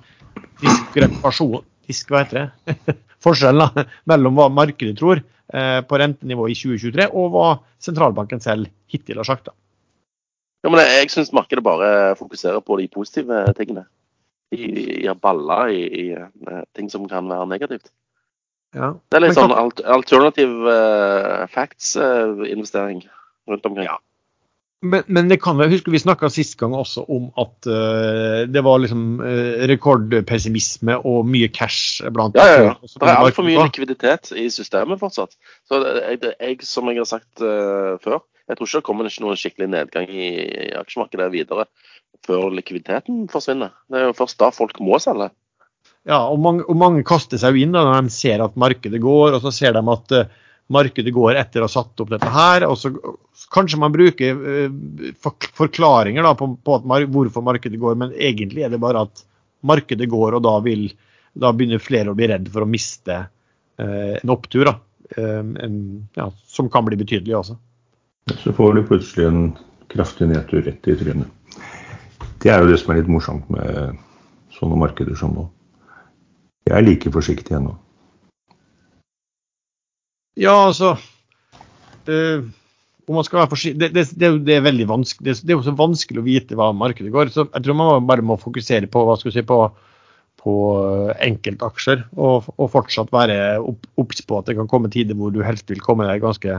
[0.61, 2.95] diskrepasjon disk, hva heter det?
[3.25, 7.49] Forskjellen da, mellom hva markedet tror eh, på rentenivå i 2023, og hva
[7.83, 9.49] sentralbanken selv hittil har sagt.
[9.49, 9.55] da.
[10.65, 13.85] Ja, men Jeg, jeg syns markedet bare fokuserer på de positive tingene.
[14.53, 17.91] De har baller i, i, i ting som kan være negativt.
[18.75, 18.91] Ja.
[19.09, 23.87] Det er litt sånn alt, alternative uh, facts-investering uh, rundt omkring.
[23.87, 23.99] Ja.
[24.83, 28.61] Men, men, det kan være, husker vi snakka sist gang også om at uh, det
[28.65, 32.73] var liksom uh, rekordpessimisme og mye cash blant Ja, ja, ja.
[32.83, 35.33] Det er altfor mye likviditet i systemet fortsatt.
[35.69, 39.39] Så jeg, jeg, som jeg har sagt uh, før, jeg tror ikke det kommer noen
[39.39, 41.65] skikkelig nedgang i, i aksjemarkedet videre
[42.25, 43.73] før likviditeten forsvinner.
[43.89, 45.31] Det er jo først da folk må selge.
[46.05, 49.01] Ja, og mange, og mange, kaster seg jo inn da, når de ser at markedet
[49.01, 52.31] går, og så ser de at uh, markedet går etter å ha satt opp dette
[52.31, 52.65] her.
[52.67, 52.91] og så
[53.53, 58.81] Kanskje man bruker uh, forklaringer på, på mar hvorfor markedet går, men egentlig er det
[58.81, 59.25] bare at
[59.65, 60.87] markedet går, og da, vil,
[61.33, 64.67] da begynner flere å bli redd for å miste eh, en opptur.
[64.69, 64.75] da,
[65.17, 65.79] en,
[66.13, 67.57] ja, Som kan bli betydelig også.
[68.43, 69.41] Så får du plutselig en
[69.89, 71.57] kraftig nedtur rett i trynet.
[72.41, 73.97] Det er jo det som er litt morsomt med
[74.53, 75.47] sånne markeder som nå.
[76.65, 77.75] Jeg er like forsiktig ennå.
[80.35, 80.95] Ja, altså
[82.11, 82.43] øh,
[83.07, 85.65] om man skal være forsiktig, det, det, det, det, er veldig vanskelig, det, er jo
[85.65, 87.31] så vanskelig å vite hva markedet går.
[87.33, 89.59] så Jeg tror man bare må fokusere på hva skal si, på,
[90.41, 90.55] på
[91.27, 92.07] enkeltaksjer.
[92.17, 95.83] Og, og fortsatt være obs på at det kan komme tider hvor du helst vil
[95.85, 96.57] komme deg ganske,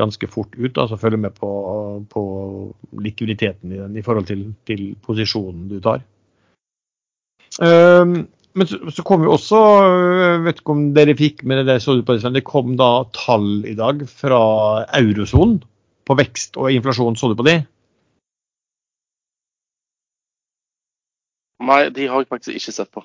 [0.00, 0.72] ganske fort ut.
[0.72, 1.50] altså Følge med på,
[2.08, 2.24] på
[3.04, 6.00] likviditeten i den i forhold til, til posisjonen du tar.
[7.58, 8.22] Um,
[8.58, 9.58] men så, så kom jo også,
[10.18, 13.66] jeg vet ikke om dere fikk med det, så på det, det kom da tall
[13.68, 14.40] i dag fra
[14.98, 15.60] eurosonen
[16.08, 17.18] på vekst og inflasjon.
[17.18, 17.58] Så du på de?
[21.68, 23.04] Nei, de har jeg faktisk ikke sett på.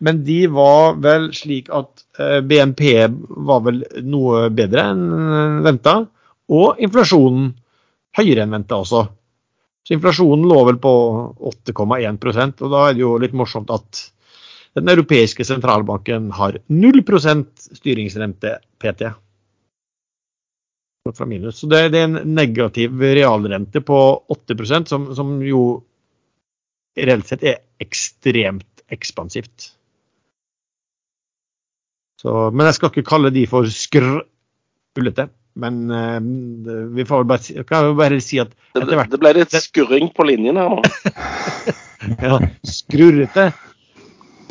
[0.00, 2.84] Men de var vel slik at eh, BNP
[3.50, 5.98] var vel noe bedre enn venta,
[6.50, 7.50] og inflasjonen
[8.16, 9.04] høyere enn venta også.
[9.86, 10.92] Så inflasjonen lå vel på
[11.50, 14.04] 8,1% og da er det jo litt morsomt at
[14.78, 17.46] den europeiske sentralbanken har 0%
[17.80, 19.10] styringsrente PT.
[21.16, 21.58] Fra minus.
[21.58, 23.98] Så det, det, er en negativ realrente på
[24.30, 25.62] 8% som, som jo
[27.00, 29.72] reelt sett er ekstremt ekspansivt.
[32.20, 35.30] Så, men jeg skal ikke kalle de for skrøllete.
[35.54, 36.20] Men uh,
[36.94, 40.56] vi får bare, kan bare si at etter hvert Det ble litt skurring på linjen
[40.60, 40.82] her nå.
[42.26, 43.50] ja, skrurrete.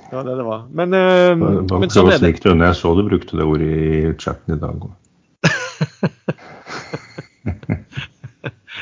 [0.10, 0.66] Ja, det det var.
[0.76, 2.34] Men, uh, da, men sånn er det.
[2.44, 4.76] Jeg så du brukte det ordet i chatten i dag.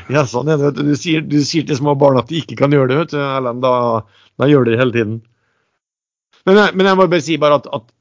[0.16, 0.74] ja, sånn er det.
[0.80, 3.20] Du sier, du sier, til små barn at de ikke kan gjøre det, vet du,
[3.22, 3.62] Ellen.
[3.64, 3.74] Da,
[4.42, 5.16] da gjør de det hele tiden.
[6.48, 7.97] Men, men, jeg må bare si bare at, at Eh,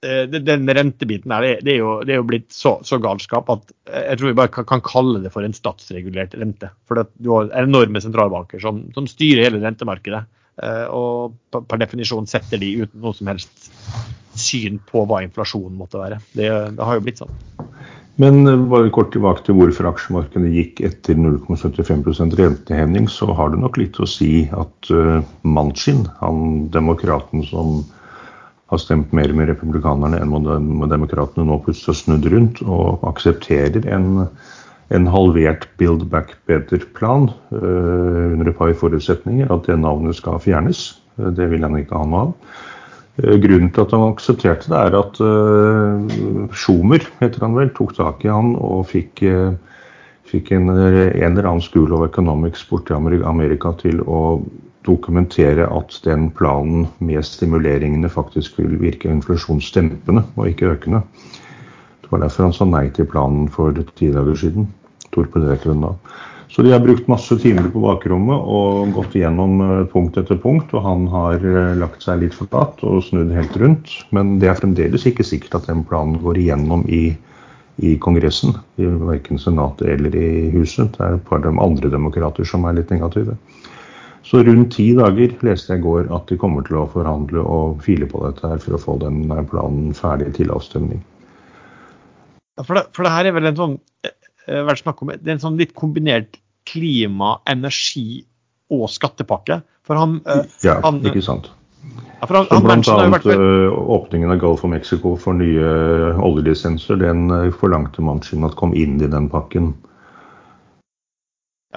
[0.00, 4.04] den rentebiten her, det er jo, det er jo blitt så, så, galskap at eh,
[4.12, 6.70] jeg tror vi bare kan, kan, kalle det for en statsregulert rente.
[6.86, 10.22] For du har enorme sentralbanker som, som styrer hele rentemarkedet.
[10.62, 13.70] Eh, og per definisjon setter de uten noe som helst
[14.38, 16.20] syn på hva inflasjonen måtte være.
[16.30, 16.46] Det,
[16.78, 17.34] det har jo blitt sånn.
[18.18, 23.78] Men bare kort tilbake til hvorfor aksjemarkedet gikk etter 0,75% renteheving, så har det nok
[23.78, 27.84] litt å si at uh, Manchin, han demokraten som
[28.68, 30.32] har stemt mer med republikanerne enn
[30.80, 34.26] med demokratene, nå plutselig har snudd rundt og aksepterer en,
[34.92, 39.48] en halvert Build Back Better-plan uh, under et par forutsetninger.
[39.52, 40.90] At det navnet skal fjernes.
[41.16, 42.34] Uh, det vil han ikke ha noe av.
[43.18, 48.22] Grunnen til at han aksepterte det, er at uh, Schumer heter han vel, tok tak
[48.28, 49.56] i han og fikk, uh,
[50.28, 54.20] fikk en, en, eller annen School of Economics borti Amerika til å
[54.88, 61.04] dokumentere at den planen med stimuleringene faktisk vil virke inflasjonsdempende og ikke økende.
[62.02, 64.70] Det var derfor han sa nei til planen for ti dager siden.
[65.12, 65.94] Torpederte den da.
[66.48, 70.72] Så de har brukt masse timer på bakrommet og gått gjennom eh, punkt etter punkt.
[70.72, 73.92] Og han har eh, lagt seg litt flat og snudd helt rundt.
[74.16, 77.12] Men det er fremdeles ikke sikkert at den planen går igjennom i,
[77.84, 78.56] i Kongressen.
[78.80, 80.96] I verken Senatet eller i Huset.
[80.96, 83.36] Det er et par av andre demokrater som er litt negative.
[84.26, 87.82] Så rundt ti dager leste jeg i går at de kommer til å forhandle og
[87.84, 91.04] file på dette her for å få den eh, planen ferdig til avstemning.
[92.58, 93.78] Ja, for, det, for det her er vel en sånn
[94.48, 98.24] Eh, vært snakk om det er en sånn litt kombinert klima, energi
[98.72, 99.60] og skattepakke.
[99.86, 101.50] For han, eh, ja, han, ikke sant.
[102.18, 102.96] Ja, for han, Som bl.a.
[103.12, 103.28] Vært...
[103.32, 107.28] Eh, åpningen av Gulf of Mexico for nye oljelisenser, den
[107.60, 109.74] forlangte Manchin at kom inn i den pakken.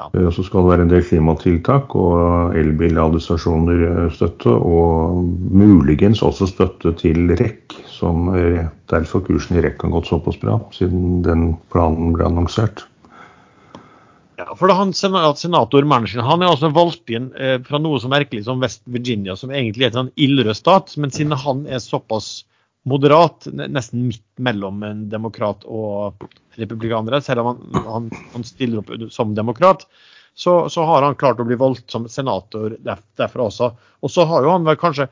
[0.01, 0.31] Ja.
[0.33, 5.21] Så skal det være en del klimatiltak og elbilladestasjoner støtte, og
[5.53, 8.31] muligens også støtte til REC, som
[8.89, 12.87] derfor kursen i REC har gått såpass bra, siden den planen ble annonsert.
[14.41, 18.47] Ja, for han, Senator Manchin han er altså valgt inn eh, fra noe så merkelig
[18.47, 20.95] som West Virginia, som egentlig er en sånn ildrød stat.
[20.97, 22.41] Men siden han er såpass
[22.87, 26.23] moderat, nesten midt mellom en demokrat og
[26.57, 29.85] republikanere, selv om han, han, han stiller opp som demokrat,
[30.33, 33.71] så, så, har han klart å bli valgt som senator derfor også.
[34.01, 35.09] Og så har jo han kanskje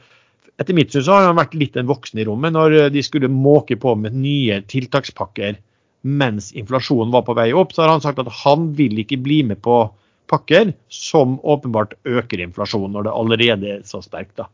[0.60, 3.32] etter mitt syn så har han vært litt en voksen i rommet når de skulle
[3.32, 5.60] måke på med nye tiltakspakker
[6.02, 7.72] mens inflasjonen var på vei opp.
[7.76, 9.82] Så har han sagt at han vil ikke bli med på
[10.30, 14.36] pakker som åpenbart øker inflasjonen når det allerede er så sterkt.
[14.40, 14.50] da.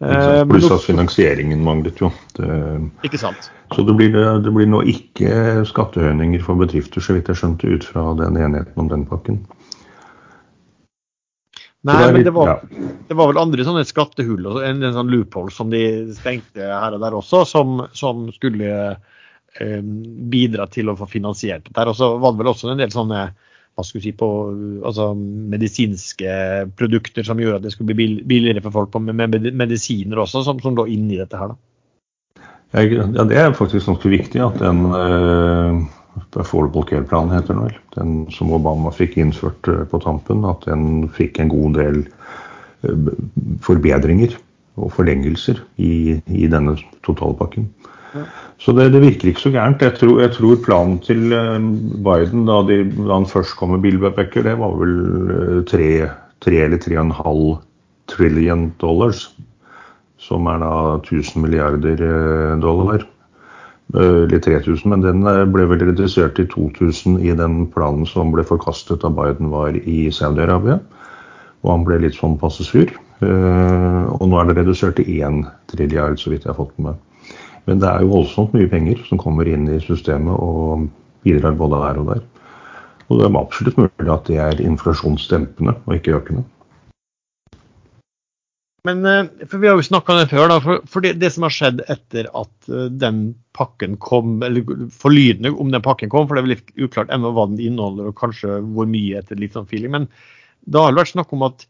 [0.00, 2.10] Eh, Pluss at finansieringen manglet jo.
[2.36, 2.48] Det,
[3.06, 3.48] ikke sant.
[3.72, 7.86] Så det blir, det blir nå ikke skattehøyninger for bedrifter, så vidt jeg skjønte, ut
[7.88, 9.40] fra den enigheten om den pakken.
[11.86, 12.86] Nei, det men det var, ja.
[13.08, 15.82] det var, vel andre sånne skattehull en, en sånn loophole som de
[16.16, 19.82] stengte her og der også, som, som skulle eh,
[20.34, 21.86] bidra til å få finansiert dette.
[21.86, 23.28] Og så var det vel også en del sånne
[23.76, 24.28] hva skal si, på,
[24.88, 25.10] altså,
[25.52, 26.32] medisinske
[26.80, 30.60] produkter som gjorde at det skulle bli billigere for folk med, med medisiner også, som,
[30.64, 31.52] som lå inni dette her.
[31.52, 31.60] da.
[32.74, 35.84] Ja, Det er faktisk ganske viktig at den uh,
[36.36, 37.76] Affordable Care-planen heter den vel.
[37.96, 40.44] Den som Obama fikk innført eh, på tampen.
[40.48, 42.02] At den fikk en god del
[42.84, 43.10] eh,
[43.64, 44.36] forbedringer
[44.76, 47.68] og forlengelser i, i denne totalpakken.
[48.62, 49.82] Så det, det, virker ikke så gærent.
[49.82, 51.56] Jeg tror, jeg tror planen til eh,
[52.06, 55.90] Biden da, de, da, han først kom med bilbacker, det var vel tre,
[56.44, 57.50] tre eller tre og en halv
[58.10, 59.28] trillion dollars.
[60.22, 62.00] Som er da 1000 milliarder
[62.62, 63.04] dollar.
[63.94, 68.32] Eh, eller 3000, men den eh, ble vel redusert til 2000 i den planen som
[68.34, 70.80] ble forkastet da Biden var i Saudi-Arabia.
[71.62, 72.90] Og han ble litt sånn passe sur.
[73.22, 76.98] Eh, og nå er det redusert til 1 trilliard, så vidt jeg har fått med
[77.66, 80.86] Men det er jo voldsomt mye penger som kommer inn i systemet og
[81.26, 82.26] bidrar både her og der.
[83.06, 86.46] Og det er absolutt mulig at det er inflasjonsdempende og ikke økende.
[88.86, 90.50] Men eh, for Vi har jo snakka om det før.
[90.50, 93.22] Da, for, det, det, som har skjedd etter at eh, den
[93.56, 97.32] pakken kom, eller forlydende om den pakken kom, for det er vel litt uklart ennå
[97.34, 99.94] hva den inneholder og kanskje hvor mye etter litt sånn feeling.
[99.94, 100.10] Men
[100.70, 101.66] da har det vært snakk om at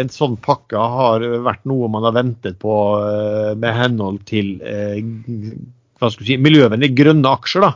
[0.00, 6.10] en sånn pakke har vært noe man har ventet på eh, med henhold til hva
[6.10, 7.64] skal si, miljøvennlige grønne aksjer.
[7.64, 7.72] da.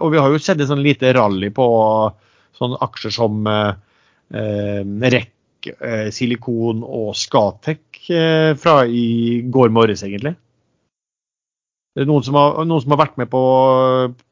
[0.00, 1.66] Og vi har jo sett et sånn lite rally på
[2.56, 3.48] sånne aksjer som
[4.32, 5.32] REC,
[6.14, 10.36] Silikon og Skatec Eh, fra i går morges, egentlig.
[11.96, 13.40] Noen som har, noen som har vært med på,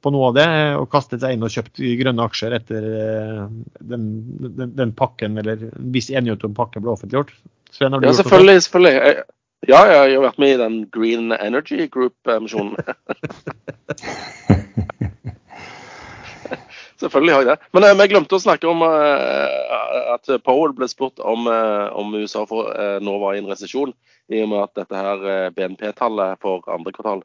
[0.04, 3.38] på, noe av det og kastet seg inn og kjøpt grønne aksjer etter eh,
[3.80, 4.02] den,
[4.44, 7.32] den, den pakken, eller en viss enighet om pakken ble offentliggjort.
[7.72, 8.66] Sven, ja, selvfølgelig.
[8.66, 9.24] selvfølgelig.
[9.64, 12.76] Ja, jeg har vært med i den Green Energy Group-misjonen.
[17.00, 17.70] Selvfølgelig har jeg det.
[17.74, 22.14] Men eh, vi glemte å snakke om eh, at Powell ble spurt om, eh, om
[22.14, 22.70] USA for,
[23.02, 23.94] nå var i en resesjon,
[24.32, 27.24] i og med at dette her BNP-tallet for andre kvartal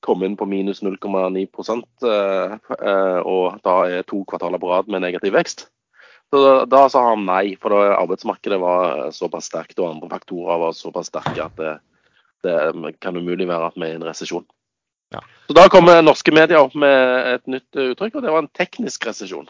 [0.00, 2.06] kom inn på minus 0,9%
[3.28, 5.66] og da er to kvartaler på rad med negativ vekst.
[6.32, 10.62] Så da, da, sa han nei, for da arbeidsmarkedet var såpass sterkt og andre faktorer
[10.62, 11.74] var såpass sterke at det,
[12.46, 14.46] det kan umulig være at vi er i en resesjon.
[15.14, 15.22] Ja.
[15.48, 19.08] Så Da kommer norske medier opp med et nytt uttrykk, og det var en teknisk
[19.08, 19.48] resesjon.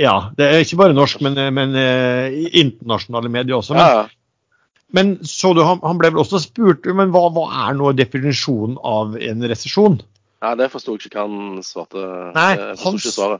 [0.00, 3.76] Ja, det er ikke bare norsk, men, men uh, internasjonale medier også.
[3.76, 4.80] Men, ja.
[4.96, 8.80] men så du, han, han ble vel også spurt men hva, hva er nå definisjonen
[8.82, 10.00] av en resesjon?
[10.42, 12.02] Ja, Det forsto jeg ikke hva han svarte.
[12.34, 12.52] Nei,
[12.82, 13.36] han,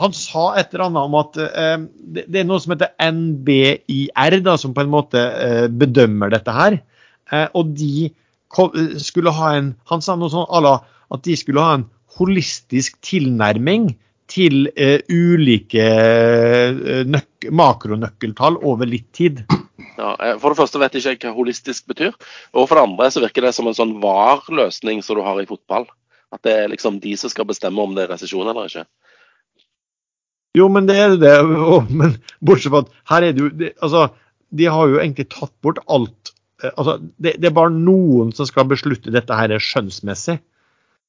[0.00, 1.74] han sa et eller annet om at eh,
[2.16, 6.54] det, det er noe som heter NBIR, da, som på en måte eh, bedømmer dette
[6.56, 6.78] her.
[7.28, 8.08] Eh, og de
[9.02, 10.74] skulle ha en Han sa noe sånn à la
[11.12, 11.86] at de skulle ha en
[12.18, 13.90] holistisk tilnærming
[14.28, 19.40] til eh, ulike eh, nøk makronøkkeltall over litt tid.
[19.96, 22.12] Ja, eh, for det første vet jeg ikke hva holistisk betyr.
[22.52, 25.48] Og for det andre så virker det som en sånn VAR-løsning som du har i
[25.48, 25.88] fotball.
[26.34, 28.84] At det er liksom de som skal bestemme om det er resesjon eller ikke.
[30.58, 31.36] Jo, men det er det.
[31.44, 34.08] Og, men bortsett fra at her er det jo det, Altså,
[34.58, 36.34] de har jo egentlig tatt bort alt.
[36.62, 40.38] Eh, Altså, det, det er bare noen som skal beslutte dette her skjønnsmessig.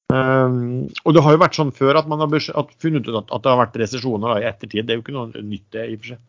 [0.10, 3.28] Um, og det har jo vært sånn før at man har at funnet ut at,
[3.30, 4.88] at det har vært resesjoner i ettertid.
[4.88, 6.24] Det er jo ikke noe nytt, det, i og for seg.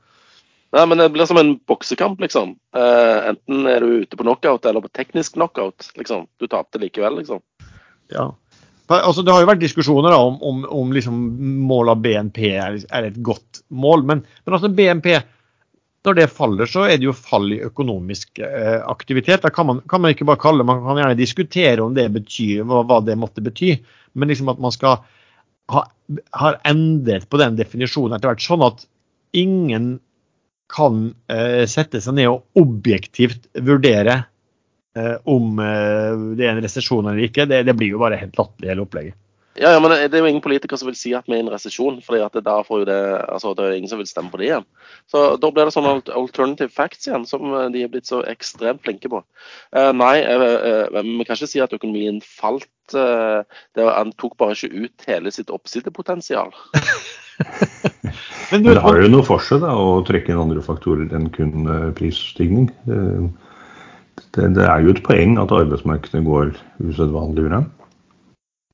[0.77, 2.53] Nei, men det blir som en boksekamp, liksom.
[2.77, 5.89] Uh, enten er du ute på knockout eller på teknisk knockout.
[5.97, 6.29] liksom.
[6.39, 7.43] Du tapte likevel, liksom.
[8.13, 8.29] Ja.
[8.91, 11.19] Altså, det har jo vært diskusjoner da, om, om, om liksom
[11.71, 14.05] mål av BNP er, er et godt mål.
[14.07, 15.13] Men, men altså BNP,
[16.07, 19.43] når det faller, så er det jo fall i økonomisk eh, aktivitet.
[19.45, 22.07] Da kan man, kan man ikke bare kalle det, Man kan gjerne diskutere om det
[22.15, 23.75] betyr hva, hva det måtte bety.
[24.17, 25.03] Men liksom at man skal
[25.71, 25.85] ha
[26.35, 28.43] har endret på den definisjonen etter hvert.
[28.43, 28.83] Sånn at
[29.37, 29.93] ingen
[30.71, 34.17] kan eh, sette seg ned og objektivt vurdere
[34.97, 37.49] eh, om eh, det er en resesjon eller ikke.
[37.51, 39.19] Det, det blir jo bare helt latterlig, hele opplegget.
[39.59, 41.43] Ja, ja, men det er jo ingen politikere som vil si at vi er i
[41.43, 41.99] en resesjon.
[42.07, 42.99] fordi at det, da får jo det,
[43.35, 44.67] altså det er ingen som vil stemme på det igjen.
[45.11, 48.85] Så Da blir det sånn alternative facts igjen, som eh, de er blitt så ekstremt
[48.87, 49.25] flinke på.
[49.75, 52.71] Eh, nei, eh, eh, vi kan ikke si at økonomien falt.
[52.95, 53.43] eh,
[53.75, 56.55] det, han tok bare ikke ut hele sitt oppsidepotensial.
[58.51, 61.29] Men Men det har jo noe for seg da, å trekke inn andre faktorer enn
[61.35, 62.71] kun prisstigning.
[64.35, 67.63] Det, det er jo et poeng at arbeidsmarkedet går usedvanlig bra.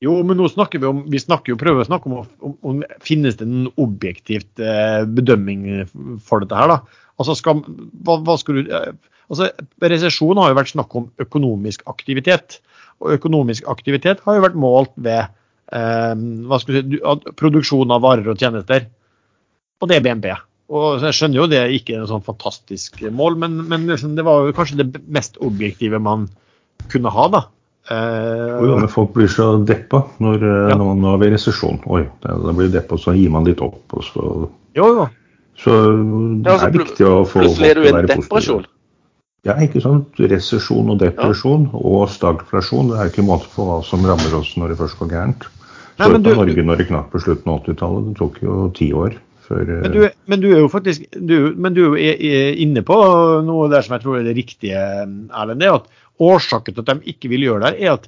[0.05, 2.81] Jo, men nå snakker vi om vi snakker jo, prøver å snakke om, om, om
[3.05, 5.87] finnes det en objektivt eh, bedømming
[6.25, 6.69] for dette her.
[6.75, 7.05] da.
[7.17, 7.63] Altså, skal,
[8.05, 8.91] hva, hva skal du, eh,
[9.33, 9.49] altså,
[9.81, 12.61] Resesjon har jo vært snakk om økonomisk aktivitet.
[13.01, 16.13] Og økonomisk aktivitet har jo vært målt ved eh,
[16.51, 18.91] hva skal du si, produksjon av varer og tjenester.
[19.81, 20.29] Og det er BNP.
[20.77, 24.17] Og Jeg skjønner jo det er ikke er et sånn fantastisk mål, men, men liksom,
[24.19, 26.29] det var jo kanskje det mest objektive man
[26.93, 27.29] kunne ha.
[27.33, 27.47] da.
[27.91, 30.77] Eh, Jo, men folk blir så deppa når, eh, Ja.
[30.77, 31.79] nå, nå er ved i resesjon.
[31.87, 33.79] Oi, da blir de deppa, så gir man litt opp.
[33.95, 35.09] Og så, jo, jo.
[35.57, 35.75] så
[36.43, 38.65] det er, altså, er viktig å få Plutselig er du i en depresjon.
[39.47, 40.09] Ja, ikke sant.
[40.19, 42.89] Resesjon og depresjon og stagflasjon.
[42.91, 45.47] Det er ikke måte på hva som rammer oss når det først går gærent.
[45.97, 48.09] Så Nei, du- Norge når det knakk på slutten av 80-tallet.
[48.11, 51.73] Det tok jo ti år eh, Men du, men du er jo faktisk du, men
[51.73, 52.99] du er inne på
[53.47, 54.75] noe der som jeg tror er det riktige,
[55.31, 55.61] Erlend.
[55.61, 55.87] Det er at
[56.23, 58.07] årsaken til at de ikke vil gjøre det, er at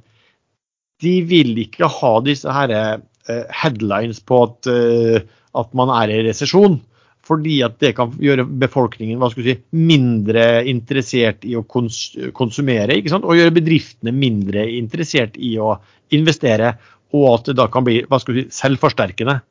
[1.02, 5.20] de vil ikke ha disse her, eh, headlines på at, eh,
[5.54, 6.80] at man er i resesjon.
[7.28, 12.96] Fordi at det kan gjøre befolkningen si, mindre interessert i å kons konsumere.
[13.20, 15.74] Og gjøre bedriftene mindre interessert i å
[16.16, 16.78] investere.
[17.12, 19.42] Og at det da kan bli si, selvforsterkende.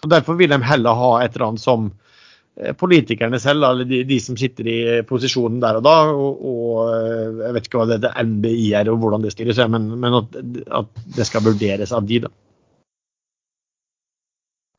[0.00, 1.90] Så Derfor vil de heller ha et eller annet som
[2.56, 7.42] politikerne selv, eller de, de som sitter i posisjonen der og da, og, og eh,
[7.42, 10.38] jeg vet ikke hva det heter, NBI er og hvordan det styres, men, men at,
[10.80, 12.22] at det skal vurderes av de.
[12.24, 12.32] da.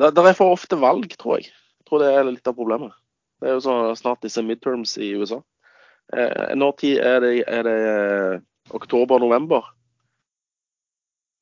[0.08, 1.52] Det, er for ofte valg, tror jeg.
[1.52, 2.98] Jeg tror det er litt av problemet.
[3.38, 5.40] Det er jo så snart disse midterms i USA.
[6.18, 8.46] Eh, når tid er det, er det eh,
[8.78, 9.70] oktober-november?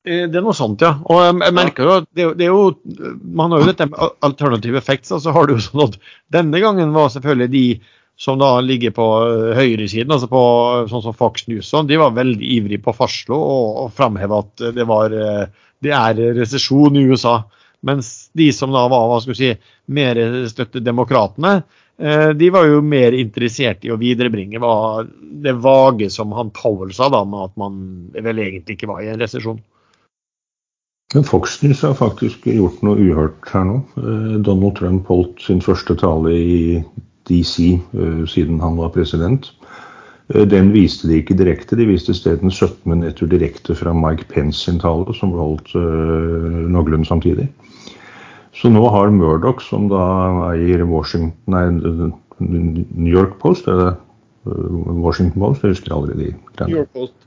[0.06, 0.94] Eh, Det er noe sånt, ja.
[1.10, 4.16] Og jeg, jeg merker jo at det, det er jo Man har jo dette med
[4.26, 5.98] alternative effects, og så har du jo sånn at
[6.38, 7.66] denne gangen var selvfølgelig de
[8.16, 10.42] som da ligger på eh, høyresiden, altså på
[10.88, 14.38] sånn som Fox News, sånn, de var veldig ivrige på å fastslå og, og framheve
[14.40, 17.42] at det, var, eh, det er resesjon i USA.
[17.84, 19.50] Mens de som da var hva skal vi si,
[19.92, 20.16] mer
[20.48, 21.58] støtte demokratene,
[22.00, 24.64] eh, de var jo mer interessert i å viderebringe
[25.44, 27.76] det vage som han Powell sa, da, med at man
[28.16, 29.60] vel egentlig ikke var i en resesjon.
[31.14, 33.76] Men Fox News har faktisk gjort noe uhørt her nå.
[34.00, 36.56] Eh, Donald Trump holdt sin første tale i
[37.30, 39.52] DC eh, siden han var president.
[40.34, 44.64] Eh, Den viste de ikke direkte, de viste isteden 17 minutter direkte fra Mike Pence
[44.64, 47.46] sin tale, som ble holdt noenlunde samtidig.
[48.56, 50.02] Så nå har Murdoch, som da
[50.54, 51.68] eier Washington, nei,
[52.40, 53.94] New York Post, er det
[54.46, 56.72] Washington Post, jeg husker aldri de greiene.
[56.72, 57.25] New York Post,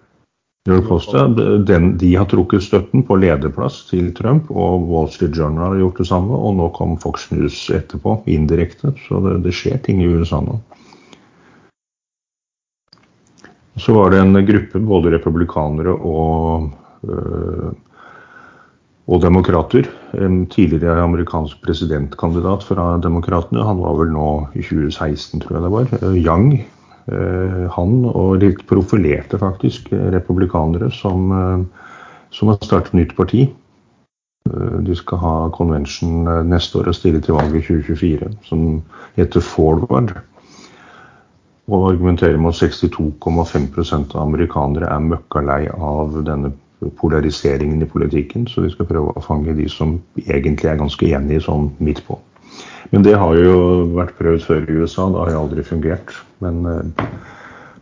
[0.69, 1.25] ja,
[1.65, 6.01] den, de har trukket støtten på lederplass til Trump, og Wall Street Journal har gjort
[6.01, 6.37] det samme.
[6.37, 8.93] Og nå kom Fox News etterpå, indirekte.
[9.07, 10.59] Så det, det skjer ting i USA nå.
[13.79, 16.71] Så var det en gruppe, både republikanere og,
[17.07, 17.69] øh,
[19.07, 19.87] og demokrater.
[20.19, 25.71] En tidligere amerikansk presidentkandidat fra demokratene, han var vel nå i 2016, tror jeg det
[25.77, 26.51] var, øh, Young.
[27.09, 31.31] Han og litt profilerte faktisk republikanere som,
[32.29, 33.47] som har startet nytt parti.
[34.85, 38.81] De skal ha convention neste år og stille til valget i 2024, som
[39.17, 40.15] heter Forward
[41.69, 46.51] og argumenterer med at 62,5% av amerikanere er møkkalei av denne
[46.97, 51.43] polariseringen i politikken, så de skal prøve å fange de som egentlig er ganske enige
[51.45, 52.17] sånn midt på.
[52.93, 53.57] Men det har jo
[53.97, 56.15] vært prøvd før i USA, det har jo aldri fungert.
[56.43, 57.03] Men eh,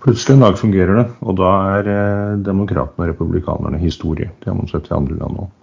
[0.04, 4.32] plutselig en dag fungerer det, og da er eh, demokratene og republikanerne historie.
[4.42, 5.54] Det har man sett i andre land òg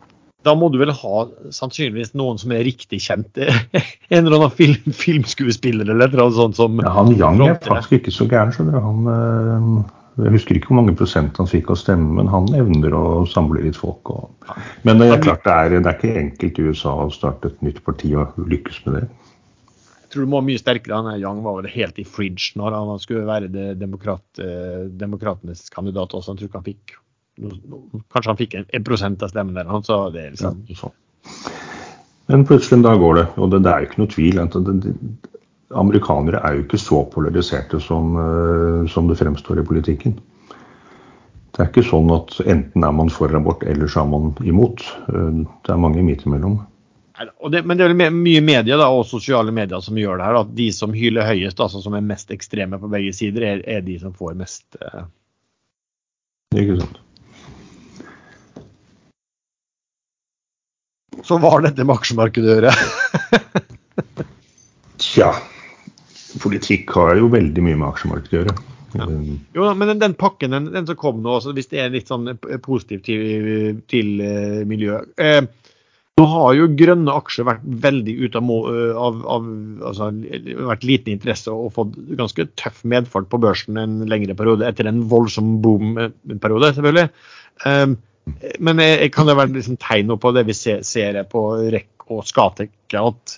[0.45, 1.24] da må du vel ha
[1.55, 3.40] sannsynligvis noen som er riktig kjent.
[4.12, 8.14] En eller annen film, filmskuespiller eller noe sånt som ja, Han Yang er faktisk ikke
[8.14, 8.82] så gæren, skjønner du.
[8.84, 12.95] Han, øh, jeg husker ikke hvor mange prosent han fikk av stemmen, men han evner
[12.95, 14.12] å samle litt folk.
[14.12, 14.53] Og,
[14.86, 17.64] men det er klart det er, det er ikke enkelt i USA å starte et
[17.66, 19.07] nytt parti og lykkes med det.
[20.14, 21.00] Tror du må mye sterkere.
[21.02, 26.14] Han Yang var vel helt i fridge når han skulle være demokrat, eh, demokratenes kandidat
[26.14, 26.30] også.
[26.30, 27.00] Han tror ikke han fikk
[27.34, 29.66] Kanskje han fikk en, en prosent av stemmen der.
[29.66, 30.60] Han sa det liksom.
[30.70, 30.90] Ja,
[32.30, 34.38] Men plutselig dag går det, og det, det er jo ikke noe tvil.
[34.54, 34.92] Det, det,
[35.74, 40.14] amerikanere er jo ikke så polariserte som, uh, som, det fremstår i politikken.
[41.54, 44.86] Det er ikke sånn at enten er man for abort, eller så er man imot.
[45.10, 46.60] Uh, det er mange midt imellom.
[47.14, 50.38] Det, men det er vel mye media da, og sosiale medier som gjør det her.
[50.40, 53.84] At de som hyler høyest, altså som er mest ekstreme på begge sider, er, er
[53.86, 55.06] de som får mest uh...
[56.58, 57.00] Ikke sant.
[61.24, 62.74] Så var dette med aksjemarkedet å gjøre?
[65.04, 65.30] Tja.
[66.42, 68.56] Politikk har jo veldig mye med aksjemarkedet å gjøre.
[68.94, 69.06] Ja.
[69.54, 72.28] Jo, men den, den pakken den, den, som kom nå, hvis det er litt sånn
[72.62, 75.40] positivt til, til uh, miljøet eh,
[76.14, 78.50] Nå har jo grønne aksjer vært veldig ute av,
[79.02, 79.46] av, av
[79.88, 80.10] altså,
[80.68, 85.00] vært liten interesse og fått ganske tøff medfart på børsen en lengre periode, etter en
[85.10, 87.08] voldsom boom-periode, selvfølgelig.
[87.66, 87.96] Um,
[88.62, 91.42] men jeg, kan det være liksom tegn på det vi ser, ser på
[91.74, 93.36] REC og Skatek, at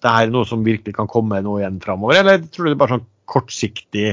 [0.00, 2.22] det er noe som virkelig kan komme nå igjen framover?
[2.22, 4.08] Eller tror du det er bare sånn kortsiktig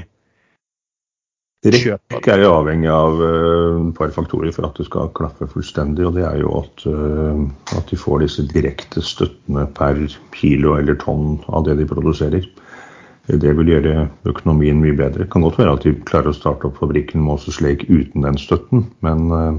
[1.65, 1.87] REC
[2.29, 6.05] er jo avhengig av uh, et par faktorer for at det skal klaffe fullstendig.
[6.05, 7.39] og Det er jo at, uh,
[7.73, 9.97] at de får disse direkte støttene per
[10.35, 12.45] kilo eller tonn av det de produserer.
[13.27, 15.25] Det vil gjøre økonomien mye bedre.
[15.25, 18.23] Det kan godt være at de klarer å starte opp fabrikken med også Lake uten
[18.23, 19.57] den støtten, men uh,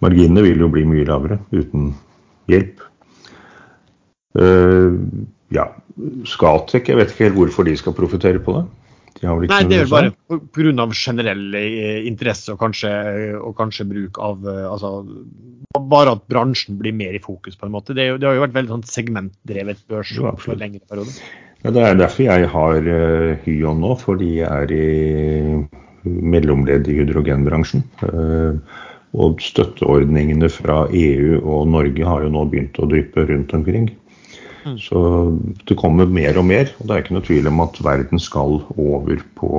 [0.00, 1.92] Marginene vil jo bli mye lavere uten
[2.52, 2.82] hjelp.
[5.56, 5.64] Ja,
[6.28, 8.66] Scatec, jeg vet ikke helt hvorfor de skal profitere på det.
[9.20, 10.10] De Nei, det er jo bare
[10.52, 10.86] pga.
[10.92, 12.90] generell eh, interesse og kanskje,
[13.40, 15.00] og kanskje, bruk av eh, altså,
[15.76, 17.94] Bare at bransjen blir mer i fokus, på en måte.
[17.96, 21.12] Det, jo, det har jo vært veldig sånn segmentdrevet børs for en lengre periode.
[21.64, 25.60] Ja, det er derfor jeg har uh, Hyon nå, fordi jeg er i
[26.06, 27.84] mellomledd i hydrogenbransjen.
[28.00, 28.56] Uh,
[29.16, 33.90] og støtteordningene fra EU og Norge har jo nå begynt å dryppe rundt omkring.
[34.66, 34.78] Mm.
[34.82, 35.00] Så
[35.68, 36.70] det kommer mer og mer.
[36.80, 39.50] Og det er ikke noe tvil om at verden skal over på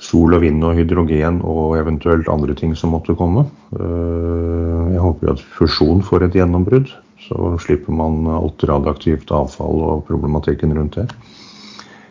[0.00, 3.44] sol og vind og hydrogen og eventuelt andre ting som måtte komme.
[3.76, 6.92] Eh, jeg håper at fusjon får et gjennombrudd.
[7.20, 11.08] Så slipper man alt radioaktivt avfall og problematikken rundt det.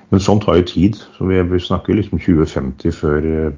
[0.10, 1.02] Men sånt tar jo tid.
[1.18, 3.58] Så vi snakker liksom 2050 før eh,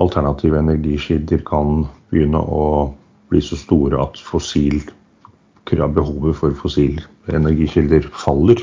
[0.00, 2.94] alternative energikilder kan begynne å
[3.30, 4.82] bli så store at fossil,
[5.70, 8.60] behovet for fossile energikilder faller.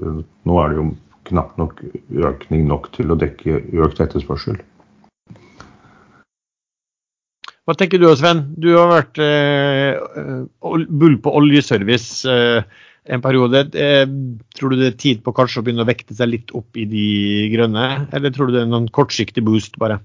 [0.00, 0.90] Nå er det jo
[1.30, 4.58] knapt nok økning nok til å dekke økt etterspørsel.
[7.68, 8.54] Hva tenker du Sven?
[8.58, 9.94] Du har vært eh,
[10.60, 12.64] bull på oljeservice eh,
[13.06, 13.68] en periode.
[13.78, 14.06] Eh,
[14.56, 16.88] tror du det er tid på kanskje å begynne å vekte seg litt opp i
[16.90, 17.06] de
[17.52, 20.00] grønne, eller tror du det er noen kortsiktig boost bare?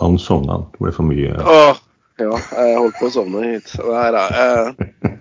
[0.00, 0.58] Han sovna.
[0.72, 1.34] Det ble for mye.
[1.38, 1.82] Åh,
[2.22, 3.70] ja, jeg holdt på å sovne hit.
[3.82, 4.24] Nei da.
[4.42, 5.20] Eh,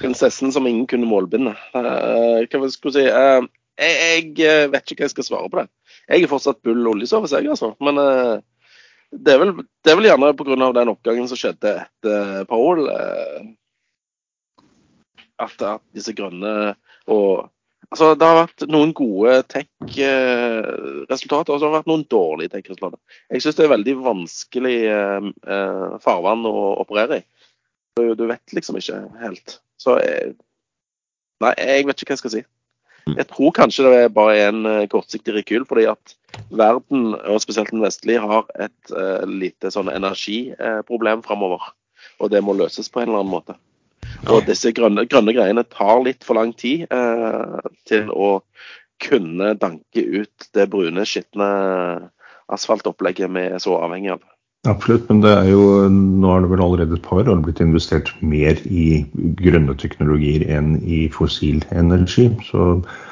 [0.00, 1.54] prinsessen som ingen kunne målbinde.
[1.76, 3.06] Eh, hva skal vi si?
[3.06, 3.48] Eh,
[3.80, 5.68] jeg, jeg, vet ikke hva jeg skal svare på det.
[6.10, 7.72] Jeg er fortsatt bull oljeservice, jeg, altså.
[7.80, 8.34] Men eh,
[9.12, 10.72] det, er vel, det, er vel, gjerne pga.
[10.76, 12.84] den oppgangen som skjedde etter Paul.
[12.92, 13.40] Eh,
[15.40, 16.74] at, at disse grønne
[17.08, 17.48] og
[17.90, 23.00] Altså, det har vært noen gode tech-resultater, og så har det vært noen dårlige tech-resultater.
[23.34, 25.26] Jeg syns det er veldig vanskelig eh,
[25.56, 26.52] eh, farvann å
[26.84, 27.24] operere i.
[27.98, 29.56] Du, du, vet liksom ikke helt.
[29.82, 30.36] Så jeg,
[31.40, 32.44] Nei, jeg vet ikke hva jeg skal si.
[33.16, 36.14] Jeg tror kanskje det er bare en eh, kortsiktig rekyl, fordi at
[36.54, 41.72] verden, og spesielt den vestlige, har et uh, lite sånn energiproblem framover.
[42.22, 43.58] Og det må løses på en eller annen måte.
[44.28, 48.40] Og disse grønne, grønne greiene tar litt for lang tid eh, til å
[49.00, 51.48] kunne danke ut det brune, skitne
[52.52, 54.22] asfaltopplegget vi er så avhengig av.
[54.68, 58.10] Absolutt, men det er jo, nå er det vel allerede et par år blitt investert
[58.20, 59.06] mer i
[59.38, 62.26] grønne teknologier enn i fossil energi.
[62.44, 62.66] Så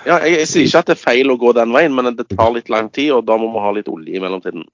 [0.04, 2.28] Ja, jeg, jeg sier ikke at det er feil å gå den veien, men det
[2.34, 4.66] tar litt lang tid, og da må vi ha litt olje i mellomtiden.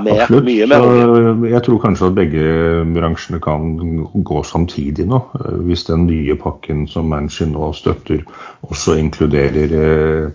[0.00, 0.48] Mer, absolutt.
[0.68, 2.44] mer jeg tror kanskje at begge
[2.94, 5.20] bransjene kan gå samtidig nå.
[5.66, 8.22] Hvis den nye pakken som Manchin nå støtter,
[8.66, 10.28] også inkluderer eh,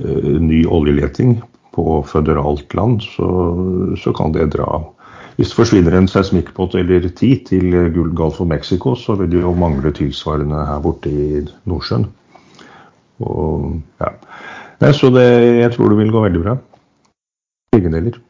[0.00, 1.38] eh, ny oljeleting
[1.74, 3.28] på føderalt land, så,
[4.00, 4.80] så kan det dra.
[5.36, 9.54] Hvis det forsvinner en seismikkbåt eller ti til Gulf og Mexico, så vil det jo
[9.56, 12.08] mangle tilsvarende her borte i Nordsjøen.
[13.20, 14.10] Og, ja.
[14.80, 15.26] Nei, så det,
[15.60, 16.54] jeg tror det vil gå veldig bra.
[17.74, 18.14] Begge deler.
[18.16, 18.20] Eh,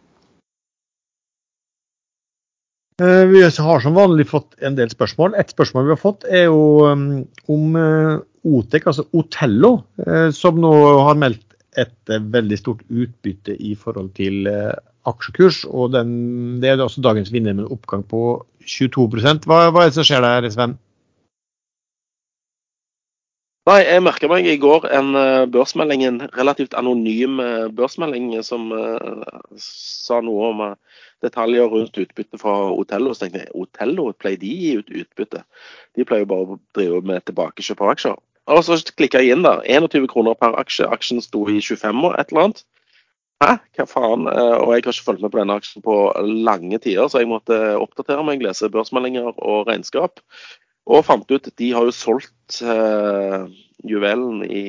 [3.01, 5.33] Vi har som vanlig fått en del spørsmål.
[5.41, 7.05] Et spørsmål vi har fått er jo um,
[7.49, 9.71] om eh, Otec, altså Otello,
[10.05, 10.73] eh, som nå
[11.07, 14.77] har meldt et eh, veldig stort utbytte i forhold til eh,
[15.09, 15.65] aksjekurs.
[15.65, 19.09] og den, Det er også dagens vinner med en oppgang på 22
[19.47, 20.79] hva, hva er det som skjer der, Sven?
[23.69, 28.71] Nei, jeg merka meg i går en eh, børsmelding, en relativt anonym eh, børsmelding som
[28.73, 33.15] eh, sa noe om eh, detaljer rundt utbytte fra Otello.
[33.15, 35.45] Så tenkte jeg Otello, pleier de å gi ut utbytte?
[35.97, 38.19] De pleier jo bare å drive med tilbakekjøp av aksjer.
[38.51, 39.63] Og så klikka jeg inn der.
[39.69, 40.89] 21 kroner per aksje.
[40.91, 42.65] Aksjen sto i 25 år, et eller annet.
[43.41, 44.27] Hæ, hva faen?
[44.29, 45.95] Eh, Og jeg har ikke fulgt med på denne aksjen på
[46.49, 50.21] lange tider, så jeg måtte oppdatere meg, lese børsmeldinger og regnskap.
[50.91, 53.47] Og fant ut at de har jo solgt eh,
[53.89, 54.65] juvelen i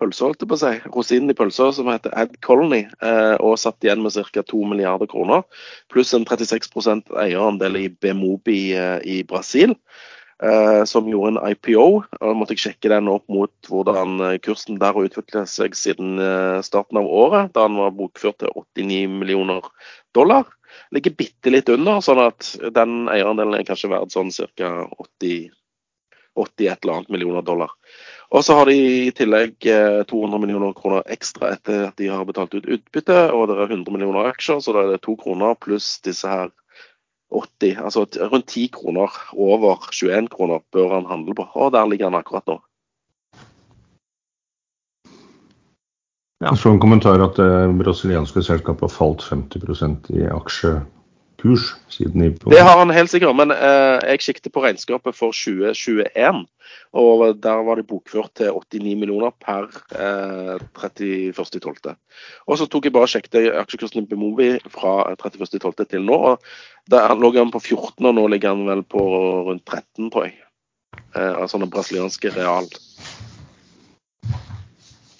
[0.00, 0.72] pølsa, holdt jeg på å si.
[0.94, 4.44] Rosinen i pølsa, som heter Ad Colony, eh, og satt igjen med ca.
[4.46, 5.44] 2 milliarder kroner.
[5.92, 9.76] Pluss en 36% eierandel i Bemobi eh, i Brasil.
[10.40, 11.86] Eh, som gjorde en IPO.
[12.00, 16.16] og måtte jeg sjekke den opp mot hvordan kursen der har utviklet seg siden
[16.64, 19.68] starten av året, da den var bokført til 89 millioner
[20.16, 20.48] dollar.
[20.96, 24.70] Ligger bitte litt under, sånn at den eierandelen er kanskje verdt sånn ca.
[24.96, 25.50] 80,
[26.40, 27.76] 80 et eller annet millioner dollar.
[28.30, 32.22] Og så har de i tillegg eh, 200 millioner kroner ekstra etter at de har
[32.28, 35.58] betalt ut utbytte, og det er 100 millioner aksjer, så da er det to kroner
[35.58, 36.52] pluss disse her
[37.30, 41.46] 80, altså rundt 10 kroner over 21 kroner bør han handle på.
[41.54, 42.58] Og der ligger han akkurat nå.
[46.40, 46.48] Ja.
[46.48, 50.24] Jeg så en kommentar at det brasilianske selskapet har falt 50% i
[51.40, 55.32] aksjekurs siden i Det har han helt sikkert, men eh, jeg kikket på regnskapet for
[55.32, 56.46] 2021.
[56.92, 61.94] Og der var det bokført til 89 millioner per eh, 31.12.
[62.46, 65.84] Og så tok jeg bare og sjekket aksjekursen på Movi fra 31.12.
[65.84, 66.14] til nå.
[66.14, 66.38] og
[66.90, 69.00] Der lå han på 14, og nå ligger han vel på
[69.48, 70.36] rundt 13, tror jeg.
[71.16, 72.68] Eh, altså den brasilianske real.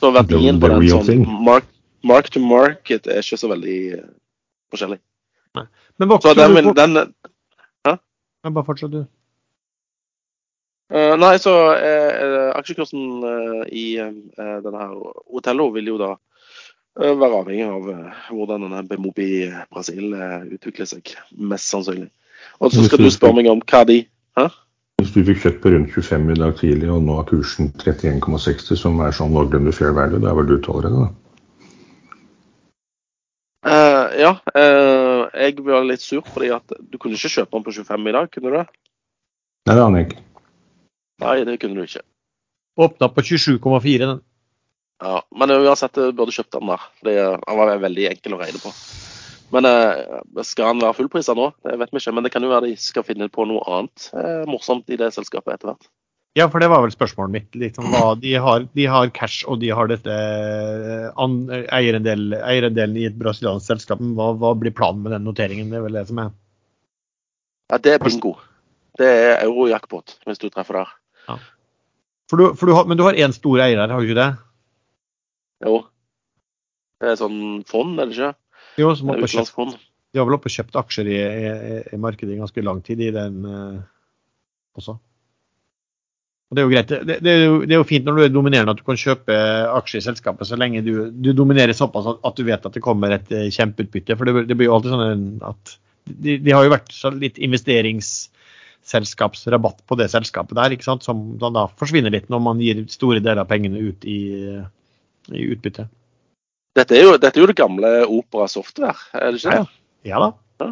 [0.01, 1.67] Så verdien på den sånn mark,
[2.03, 4.09] mark to market er ikke så veldig eh,
[5.55, 5.71] forskjellig.
[5.99, 6.97] Men hva tror den, du på den
[7.87, 7.97] Ja,
[8.51, 9.05] Bare fortsett, du.
[10.91, 14.09] Uh, nei, så eh, eh, aksjekursen uh, i eh,
[14.65, 14.97] denne her
[15.31, 16.17] Otello vil jo da
[17.01, 17.85] være avhengig av
[18.35, 20.11] hvordan denne Bemobi Brasil
[20.51, 22.09] utvikler seg, mest sannsynlig.
[22.59, 24.01] Og så skal du spørre meg om hva de
[24.99, 28.75] Hvis du fikk kjøpt på rundt 25 i dag tidlig, og nå har kursen 31,60,
[28.83, 31.31] som er sånn noenlunde fair value, da er vel du ute allerede, da?
[33.71, 37.75] Eh, Ja, eh, jeg var litt sur fordi at du kunne ikke kjøpe den på
[37.77, 38.67] 25 i dag, kunne du det?
[39.69, 40.25] Nei, det aner jeg ikke.
[41.21, 42.03] Nei, det kunne du ikke.
[42.81, 43.99] Åpna på 27,4.
[44.07, 44.21] den.
[45.01, 46.83] Ja, Men uansett, du burde kjøpt den der.
[47.01, 48.73] fordi den var veldig enkel å regne på.
[49.51, 51.51] Men eh, skal han være fullprisa nå?
[51.65, 52.13] Det vet vi ikke.
[52.15, 55.11] Men det kan jo være de skal finne på noe annet eh, morsomt i det
[55.17, 55.89] selskapet etter hvert.
[56.39, 57.57] Ja, for det var vel spørsmålet mitt.
[57.59, 61.41] Liksom, hva, de, har, de har cash og de har dette eh, an,
[61.75, 64.05] eierendel, eierendelen i et brasiliansk selskap.
[64.19, 65.73] Hva, hva blir planen med den noteringen?
[65.73, 66.31] Det er vel det som er
[67.73, 68.37] Ja, det er bingo.
[68.99, 70.95] Det er eurojackpot, hvis du treffer der.
[72.31, 74.21] for du, for du har, Men du har én stor eier her, har du ikke
[74.21, 74.31] det?
[75.67, 75.77] Jo.
[77.01, 78.33] Det er sånn fond, er det ikke?
[78.79, 79.79] Jo, som oppe kjøpt,
[80.11, 83.11] de har vel oppe kjøpt aksjer i, i, i markedet i ganske lang tid i
[83.15, 83.79] den eh,
[84.79, 85.01] også.
[86.51, 86.91] Og Det er jo greit.
[86.91, 88.99] Det, det, er jo, det er jo fint når du er dominerende at du kan
[88.99, 89.37] kjøpe
[89.71, 92.83] aksjer i selskapet så lenge du, du dominerer såpass at, at du vet at det
[92.83, 94.17] kommer et eh, kjempeutbytte.
[94.19, 95.77] For det, det blir jo alltid sånn at
[96.11, 97.39] de, de har jo vært så litt
[98.91, 101.07] selskapsrabatt på det selskapet der, ikke sant?
[101.07, 104.21] som da, forsvinner litt når man gir store deler av pengene ut i,
[105.31, 105.87] i utbytte.
[106.75, 109.61] Dette er, jo, dette er jo det gamle Opera software, er det ikke?
[109.61, 109.67] Ja,
[110.09, 110.31] ja da.
[110.65, 110.71] Ja.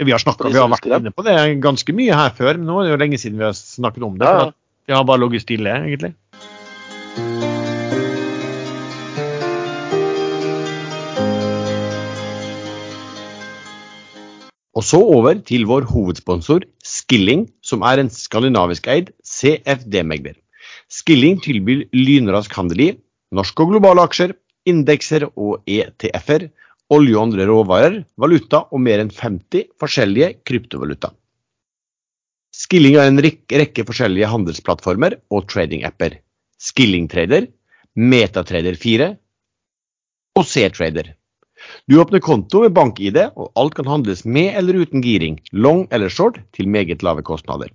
[0.00, 2.78] Vi har, snakket, vi har vært inne på det ganske mye her før, men nå
[2.80, 4.28] er det jo lenge siden vi har snakket om det.
[4.28, 4.46] Ja,
[4.90, 4.98] ja.
[5.00, 6.14] har bare ligget stille, egentlig.
[14.80, 20.38] Og så over til vår hovedsponsor Skilling, som er en skandinavisk eid CFD-megler.
[20.88, 22.90] Skilling tilbyr lynrask handel i
[23.36, 24.32] norske og globale aksjer,
[24.70, 26.48] indekser og ETF-er,
[26.90, 31.12] olje og andre råvarer, valuta og mer enn 50 forskjellige kryptovaluta.
[32.50, 36.16] Skilling har en rekke forskjellige handelsplattformer og trading-apper.
[36.58, 37.46] Skilling Trader,
[37.94, 39.12] Metatrader 4
[40.38, 41.12] og C-Trader.
[41.86, 46.10] Du åpner konto med bank-ID, og alt kan handles med eller uten giring, long eller
[46.10, 47.70] short, til meget lave kostnader.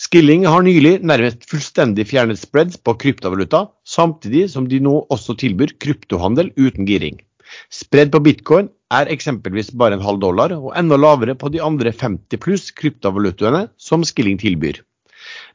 [0.00, 5.74] Skilling har nylig nærmest fullstendig fjernet spreads på kryptovaluta, samtidig som de nå også tilbyr
[5.76, 7.20] kryptohandel uten giring.
[7.68, 11.92] Spread på bitcoin er eksempelvis bare en halv dollar, og enda lavere på de andre
[11.94, 14.80] 50 pluss kryptovalutaene som Skilling tilbyr.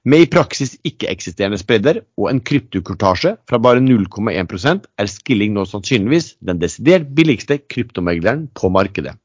[0.05, 6.35] Med i praksis ikke-eksisterende spredder og en kryptokurtasje fra bare 0,1% er Skilling nå sannsynligvis
[6.45, 9.15] den desidert billigste kryptomegleren på markedet.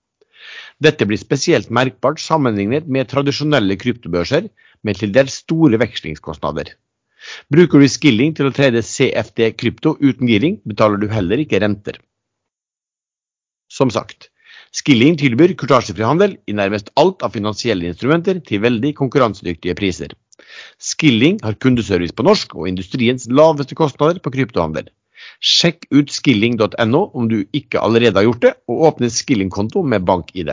[0.80, 4.48] Dette blir spesielt merkbart sammenlignet med tradisjonelle kryptobørser
[4.82, 6.72] med til dels store vekslingskostnader.
[7.52, 12.00] Bruker du Skilling til å trede CFD krypto uten giring, betaler du heller ikke renter.
[13.80, 14.28] Som sagt,
[14.70, 20.12] Skilling tilbyr kurtasjefri handel i nærmest alt av finansielle instrumenter til veldig konkurransedyktige priser.
[20.78, 24.86] Skilling har kundeservice på norsk og industriens laveste kostnader på kryptohandel.
[25.42, 30.52] Sjekk ut skilling.no om du ikke allerede har gjort det, og åpne Skilling-konto med bank-ID.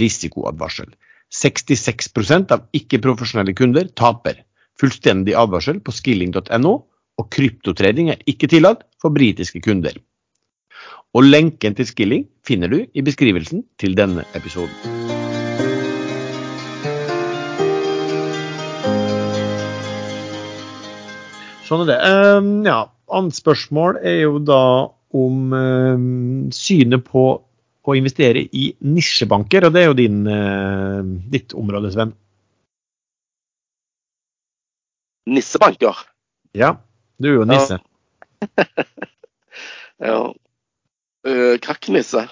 [0.00, 0.90] Risikoadvarsel.
[1.32, 4.42] 66% av ikke-profesjonelle kunder taper.
[4.80, 6.74] Fullstendig advarsel på skilling.no,
[7.16, 9.94] og kryptotrading er ikke tillatt for britiske kunder.
[11.16, 14.74] Og lenken til Skilling finner du i beskrivelsen til denne episoden.
[21.64, 21.96] Sånn er det.
[22.04, 24.60] Ehm, ja, annet spørsmål er jo da
[25.16, 27.24] om ehm, synet på
[27.86, 32.12] å investere i nisjebanker, og det er jo din, uh, ditt område, Sven.
[35.30, 36.00] Nissebanker.
[36.58, 36.72] Ja,
[37.22, 37.80] du er jo nisse.
[39.96, 40.18] Ja.
[41.26, 42.26] Uh, Krakknisse,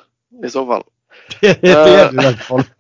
[0.45, 0.85] i så fall.
[1.41, 2.65] det er du i hvert fall.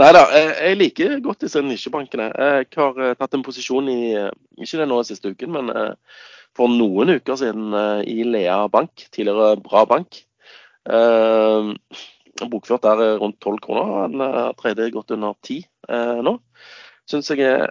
[0.00, 2.30] Nei da, jeg, jeg liker godt disse nisjebankene.
[2.32, 6.22] Jeg har eh, tatt en posisjon i eh, ikke det nå siste uken, men eh,
[6.56, 10.22] for noen uker siden eh, i Lea Bank, tidligere Bra Bank.
[10.88, 11.68] Eh,
[12.48, 14.08] bokført der er rundt 12 kroner.
[14.08, 16.38] Den tredje godt under 10 eh, nå.
[17.10, 17.68] Synes jeg er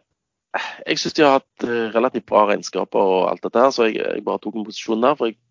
[0.51, 4.01] jeg syns de har hatt eh, relativt bra regnskaper og alt dette her, så jeg,
[4.03, 5.15] jeg bare tok en posisjon der.
[5.15, 5.41] for jeg eh,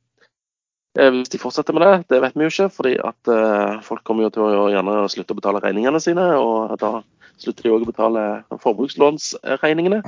[0.99, 2.69] hvis de fortsetter med det, det vet vi jo ikke.
[2.75, 6.27] fordi at eh, folk kommer jo til å gjerne slutte å betale regningene sine.
[6.39, 7.01] Og da
[7.41, 8.25] slutter de òg å betale
[8.63, 10.03] forbrukslånsregningene.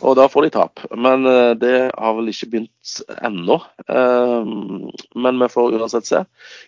[0.00, 0.80] Og da får de tap.
[0.96, 3.58] Men eh, det har vel ikke begynt ennå.
[3.88, 4.52] Eh,
[5.24, 6.22] men vi får uansett se.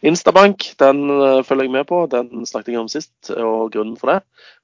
[0.05, 2.03] Instabank den eh, følger jeg med på.
[2.13, 3.15] Den snakket jeg om sist.
[3.37, 4.23] Og grunnen for det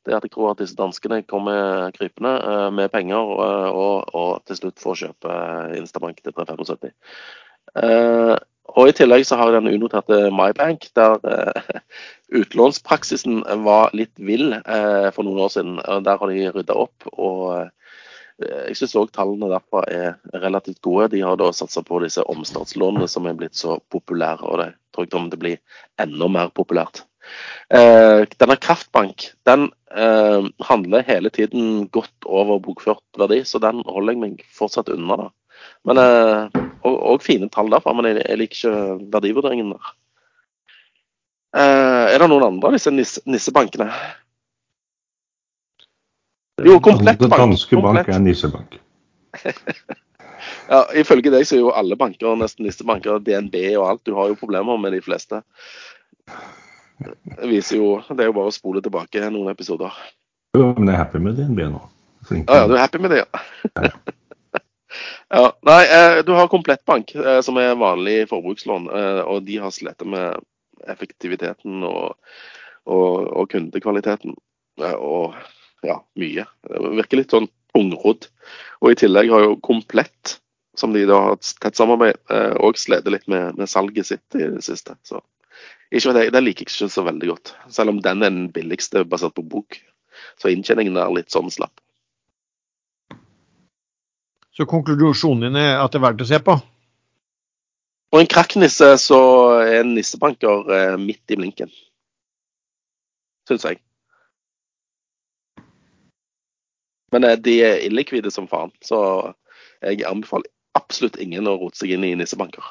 [0.08, 4.14] det er at jeg tror at disse danskene kommer krypende eh, med penger eh, og,
[4.16, 6.94] og til slutt får kjøpe eh, Instabank til 375.
[8.76, 11.80] Og I tillegg så har jeg den unoterte MyBank, der eh,
[12.40, 15.80] utlånspraksisen var litt vill eh, for noen år siden.
[16.04, 17.08] Der har de rydda opp.
[17.14, 17.70] og eh,
[18.38, 21.08] jeg syns òg tallene derfra er relativt gode.
[21.16, 24.44] De har da satsa på disse omstartslånene som er blitt så populære.
[24.44, 25.54] og Det tror jeg kommer til å bli
[26.04, 27.02] enda mer populært.
[27.74, 34.14] Eh, denne Kraftbank den eh, handler hele tiden godt over bokført verdi, så den holder
[34.14, 35.24] jeg meg fortsatt unna.
[35.24, 35.28] da.
[35.88, 39.92] Men, eh, og, og fine tall derfra, men jeg, jeg liker ikke verdivurderingen der.
[41.56, 43.88] Eh, er det noen andre av disse nisse, nissebankene?
[46.66, 47.40] Jo, komplett Den bank.
[47.46, 48.78] danske bank er nissebank.
[50.68, 54.02] Ja, Ifølge deg så er jo alle banker nesten nissebanker, DNB og alt.
[54.06, 55.40] Du har jo problemer med de fleste.
[56.98, 59.94] Det viser jo, Det er jo bare å spole tilbake noen episoder.
[60.56, 61.82] Jo, men jeg er happy med DNB nå.
[62.28, 62.50] Flink.
[62.50, 63.92] Ja, ja, du er happy med det, ja.
[65.28, 69.74] Ja nei, eh, du har Komplettbank, eh, som er vanlig forbrukslån, eh, og de har
[69.74, 70.38] slitt med
[70.88, 72.16] effektiviteten og,
[72.88, 74.36] og, og kundekvaliteten.
[74.78, 75.34] Og
[75.86, 76.44] ja, mye.
[76.68, 78.28] Det virker litt sånn ungrodd.
[78.82, 80.38] Og i tillegg har jo Komplett,
[80.78, 82.20] som de da har hatt tett samarbeid,
[82.62, 84.94] òg slitt litt med, med salget sitt i det siste.
[85.02, 85.18] Så
[85.90, 87.52] ikke det, det liker jeg ikke så veldig godt.
[87.74, 89.78] Selv om den er den billigste basert på bok.
[90.38, 91.74] Så inntjeningen er litt sånn slapp.
[94.58, 96.56] Så konklusjonen din er at det er verdt å se på?
[98.10, 99.20] For en krakknisse så
[99.60, 101.70] er en nissebanker eh, midt i blinken.
[103.46, 103.78] Syns jeg.
[107.14, 108.98] Men eh, de er illikvide som faen, så
[109.84, 112.66] jeg anbefaler absolutt ingen å rote seg inn i nissebanker.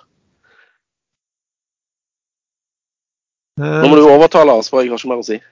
[3.57, 5.39] Nå må du overtale oss, for jeg har ikke mer å si.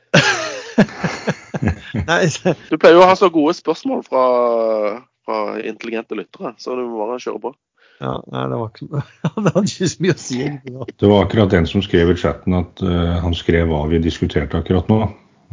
[2.69, 4.23] Du pleier jo å ha så gode spørsmål fra,
[5.25, 7.53] fra intelligente lyttere, så du må bare kjøre på.
[8.03, 9.03] ja, nei, det var ikke
[9.45, 10.39] det hadde ikke så mye å si.
[10.45, 10.87] egentlig.
[11.01, 14.59] Det var akkurat den som skrev i chatten at uh, han skrev hva vi diskuterte
[14.59, 14.99] akkurat nå.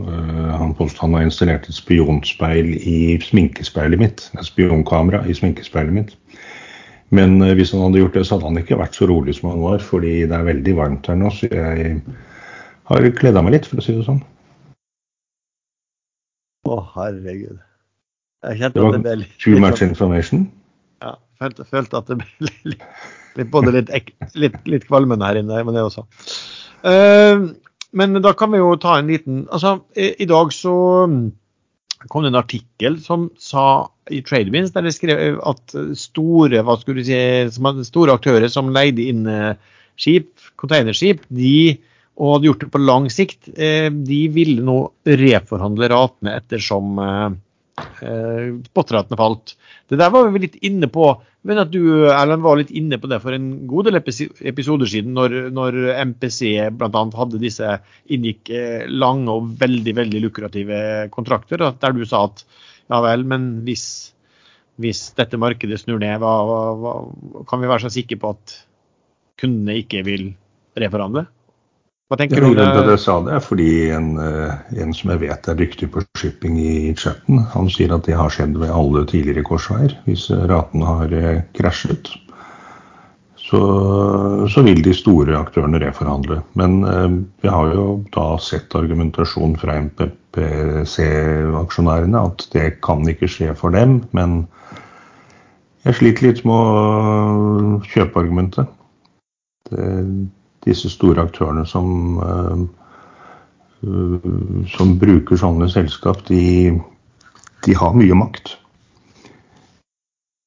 [0.02, 4.26] Uh, han påstod han har installert et spionspeil i sminkespeilet mitt.
[4.34, 6.16] Et spionkamera i sminkespeilet mitt.
[7.14, 9.52] Men uh, hvis han hadde gjort det, så hadde han ikke vært så rolig som
[9.52, 11.32] han var, fordi det er veldig varmt her nå.
[11.36, 11.98] Så jeg
[12.90, 14.22] har kledd av meg litt, for å si det sånn.
[16.62, 17.60] Å, herregud.
[18.42, 20.46] Jeg Det var det ble litt, Too much sånn- information.
[21.02, 22.86] Ja, følte, følte at det ble litt,
[23.38, 26.06] litt både litt, ek, litt, litt kvalmende her inne, men det også.
[26.82, 27.52] Uh,
[27.94, 30.72] men da kan vi jo ta en liten Altså, i, i dag så
[31.06, 31.20] mm,
[32.10, 37.04] kom det en artikkel som sa i Tradewinds der det skrev at store hva skulle
[37.04, 37.20] du si,
[37.54, 39.54] som store aktører som leide inn eh,
[39.94, 41.78] skip, containerskip, de
[42.20, 44.76] og hadde gjort det på lang sikt, eh, de ville nå
[45.06, 46.98] reforhandle ratene ettersom
[47.80, 49.54] eh, spotratene falt.
[49.88, 51.10] Det der var vi litt inne på,
[51.48, 55.14] men at du Erlend, var litt inne på det for en god del episoder siden,
[55.16, 55.78] når, når
[56.12, 57.04] MPC bl.a.
[57.18, 57.76] hadde disse
[58.14, 60.82] inngikk eh, lange og veldig veldig lukrative
[61.14, 62.44] kontrakter, der du sa at
[62.92, 63.86] ja vel, men hvis,
[64.82, 68.58] hvis dette markedet snur ned, hva, hva, hva, kan vi være så sikre på at
[69.40, 70.28] kundene ikke vil
[70.78, 71.26] reforhandle?
[72.12, 72.92] Hva tenker du om det?
[72.92, 74.52] jeg sa det, fordi en, eh,
[74.84, 78.28] en som jeg vet er dyktig på shipping i chatten, han sier at det har
[78.28, 79.96] skjedd ved alle tidligere korsveier.
[80.04, 82.12] Hvis ratene raten har eh, krasjet,
[83.40, 83.60] så,
[84.52, 86.44] så vil de store aktørene reforhandle.
[86.60, 87.08] Men eh,
[87.40, 94.04] vi har jo da sett argumentasjon fra MPPC-aksjonærene at det kan ikke skje for dem.
[94.12, 94.44] Men
[95.88, 98.68] jeg sliter litt med å kjøpe argumentet.
[99.72, 99.80] Det,
[100.66, 102.58] disse store aktørene som, eh,
[104.76, 106.72] som bruker sånne selskap, de,
[107.66, 108.56] de har mye makt.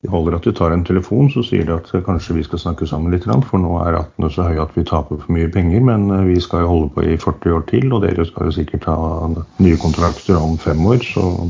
[0.05, 2.85] Det holder at du tar en telefon, så sier de at kanskje vi skal snakke
[2.85, 6.11] sammen litt, for nå er rattene så høye at vi taper for mye penger, men
[6.13, 8.85] øh, vi skal jo holde på i 40 år til, og dere skal jo sikkert
[8.85, 8.97] ha
[9.33, 11.49] nye kontrakter om fem år, så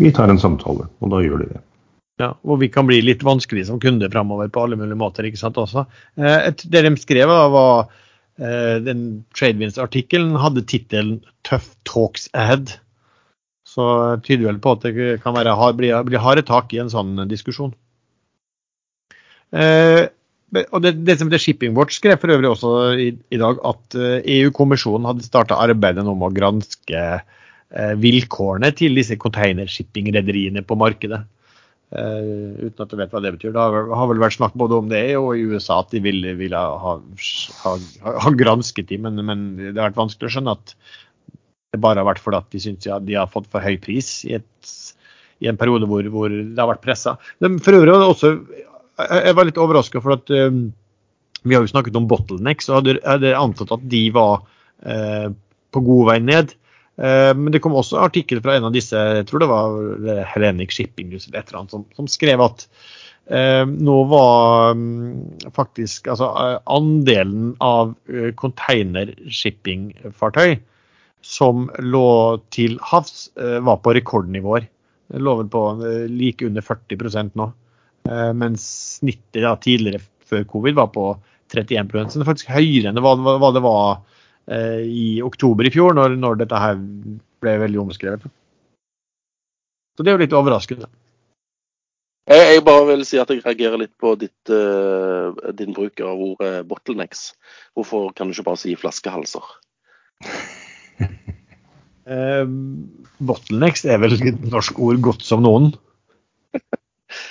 [0.00, 1.62] vi tar en samtale, og da gjør de det.
[2.20, 5.24] Ja, og vi kan bli litt vanskelig som kunde fremover på alle mulige måter.
[5.24, 5.86] ikke sant også.
[6.18, 7.88] Eh, et- det de skrev, var
[8.38, 12.76] eh, den Tradewinds-artikkelen hadde tittelen 'Tough Talks Ahead'.
[13.64, 16.80] Så det tyder vel på at det kan være, hard, bli, bli harde tak i
[16.82, 17.72] en sånn diskusjon.
[19.52, 20.08] Eh,
[20.72, 23.94] og det, det som heter Shipping Watch skrev for øvrig også i, i dag at
[23.94, 31.22] eh, EU-kommisjonen hadde starta arbeidet om å granske eh, vilkårene til disse containershipping-rederiene på markedet.
[31.90, 33.54] Eh, uten at jeg vet hva det betyr.
[33.54, 36.36] Det har, har vel vært snakk både om det og i USA at de ville,
[36.38, 36.92] ville ha,
[37.64, 37.72] ha,
[38.06, 40.74] ha gransket de, men, men det har vært vanskelig å skjønne at
[41.70, 44.20] det bare har vært fordi at de syns ja, de har fått for høy pris
[44.26, 44.74] i, et,
[45.42, 47.16] i en periode hvor, hvor det har vært pressa.
[47.40, 50.64] For øvrig var det også Jeg jeg var litt overraska, for at um,
[51.42, 54.42] vi har jo snakket om bottlenecks, og hadde, hadde antatt at de var
[54.84, 55.30] uh,
[55.72, 56.52] på god vei ned.
[57.00, 59.66] Eh, Men det kom også artikkel fra en av disse, jeg tror det var
[60.34, 62.58] Hellenic Shipping eller et eller annet, som, som skrev at
[63.32, 65.14] eh, nå var mm,
[65.56, 70.50] faktisk altså, eh, andelen av eh, containershippingfartøy
[71.24, 74.64] som lå til havs, var på rekordnivåer.
[75.12, 75.76] Det lå vel på
[76.08, 77.52] like under 40 nå.
[78.40, 78.64] Mens
[78.96, 81.20] snittet da, tidligere før covid var på
[81.52, 84.00] 31% Så det er faktisk høyere enn hva det var
[84.48, 86.78] i oktober i fjor, når, når dette her
[87.42, 88.24] ble veldig omskrevet.
[89.96, 90.88] Så det er jo litt overraskende.
[92.30, 96.20] Jeg, jeg bare vil si at jeg reagerer litt på ditt, uh, din bruk av
[96.20, 97.32] ordet bottlenecks.
[97.74, 99.46] Hvorfor kan du ikke bare si flaskehalser?
[102.06, 102.44] uh,
[103.30, 105.72] bottlenecks er vel et norsk ord godt som noen.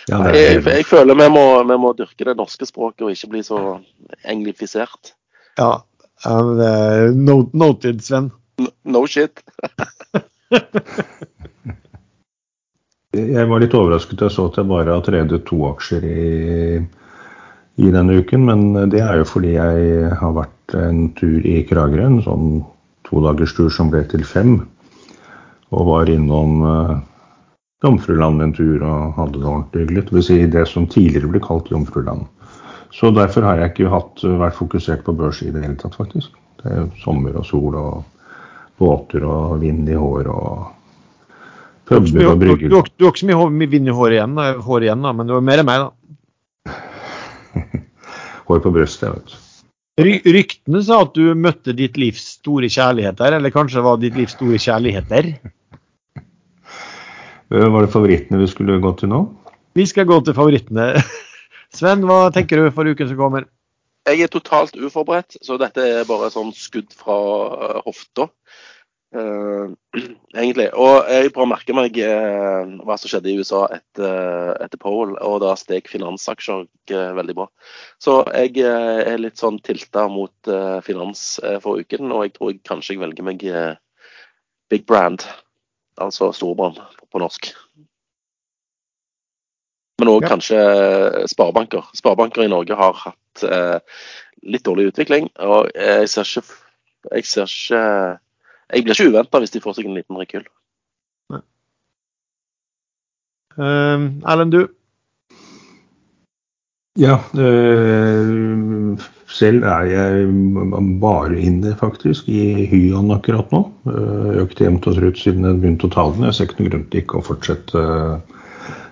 [0.09, 3.31] Ja, det Jeg, jeg føler vi må, vi må dyrke det norske språket og ikke
[3.31, 3.79] bli så
[4.27, 5.13] englifisert.
[5.55, 5.79] Ja,
[6.25, 8.31] eh, no- noted, Sven.
[8.83, 9.43] No shit.
[13.09, 16.77] Jeg var litt overrasket da jeg så at jeg bare har tredet to aksjer i,
[17.81, 18.43] i denne uken.
[18.45, 22.63] Men det er jo fordi jeg har vært vært en tur i Kragerø, en sånn
[23.07, 24.67] todagerstur som ble til fem.
[25.71, 26.99] Og var innom uh,
[27.83, 30.05] Jomfruland en tur og hadde det ordentlig hyggelig.
[30.05, 32.27] Det vil si det som tidligere ble kalt Jomfruland.
[32.91, 36.33] Så derfor har jeg ikke hatt, vært fokusert på børs i det hele tatt, faktisk.
[36.59, 37.99] Det er sommer og sol og
[38.79, 40.63] båter og vind i hår og
[41.89, 42.71] puber og brygger.
[42.71, 45.45] Du, har ikke så mye vind i håret igjen, hår igjen da, men du har
[45.45, 46.73] mer enn meg, da.
[48.49, 49.45] hår på brystet, vet du.
[49.99, 54.59] Ryktene sa at du møtte ditt livs store kjærligheter, eller kanskje var ditt livs store
[54.61, 55.33] kjærligheter?
[57.49, 59.25] Var det favorittene vi skulle gå til nå?
[59.75, 60.93] Vi skal gå til favorittene.
[61.75, 63.45] Sven, hva tenker du for uken som kommer?
[64.09, 67.17] Jeg er totalt uforberedt, så dette er bare sånn skudd fra
[67.69, 68.29] eh, hofta.
[69.09, 69.73] Uh,
[70.37, 70.67] egentlig.
[70.77, 74.81] Og jeg prøver å merke meg uh, hva som skjedde i USA etter, uh, etter
[74.81, 76.67] Powell, og da steg finansaksjer
[77.17, 77.47] veldig bra.
[78.01, 80.51] Så jeg er litt sånn tilta mot
[80.85, 81.23] finans
[81.61, 83.45] for uken, og jeg tror jeg kanskje jeg velger meg
[84.69, 85.25] Big Brand,
[86.01, 86.77] altså storbrann
[87.09, 87.51] på norsk.
[89.99, 90.31] Men òg ja.
[90.31, 90.59] kanskje
[91.31, 91.89] sparebanker.
[91.97, 93.43] Sparebanker i Norge har hatt
[94.47, 96.57] litt dårlig utvikling, og jeg ser ikke,
[97.11, 97.83] jeg ser ikke
[98.69, 100.45] jeg blir ikke uventa hvis de får seg en liten rekyll.
[103.59, 104.67] Uh, Erlend, du?
[106.99, 108.99] Ja, øh,
[109.31, 110.29] selv er jeg
[111.01, 113.61] bare inne faktisk i Hyan akkurat nå.
[113.87, 116.25] Øh, økt jevnt og trutt siden jeg begynte å ta den.
[116.27, 117.83] Jeg ser ikke noen grunn til ikke å fortsette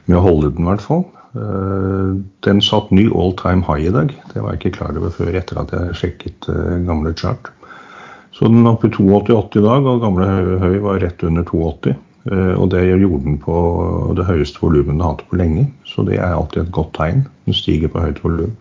[0.07, 1.05] med å holde den, i hvert fall.
[1.37, 4.15] Øh, den satt ny all time high i dag.
[4.33, 6.49] Det var jeg ikke klar over før etter at jeg sjekket
[6.87, 7.51] gamle chart.
[8.37, 10.27] Så den oppe i 2,88 i dag, og gamle
[10.61, 11.97] høy var rett under 2,80.
[12.31, 13.57] Eh, og det gjorde den på
[14.17, 15.67] det høyeste volumet den har hatt på lenge.
[15.87, 17.25] Så det er alltid et godt tegn.
[17.47, 18.53] Den stiger på høyt volum.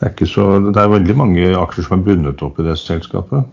[0.00, 3.46] Det er, det er veldig mange aksjer som er bundet opp i det selskapet.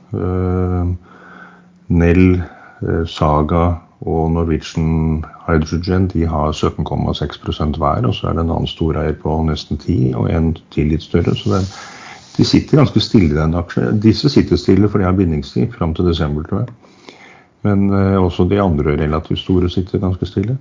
[1.87, 2.25] Nell,
[3.07, 3.61] Saga
[4.01, 8.07] og Norwegian Hydrogen de har 17,6% hver.
[8.07, 11.35] Og så er det en annen storeier på nesten 10 og en til litt større.
[11.37, 11.65] så det
[12.37, 13.99] de sitter ganske stille i den aksjen.
[14.03, 16.75] Disse sitter stille for de har bindingstid fram til desember, tror jeg.
[17.67, 20.57] Men eh, også de andre relativt store sitter ganske stille.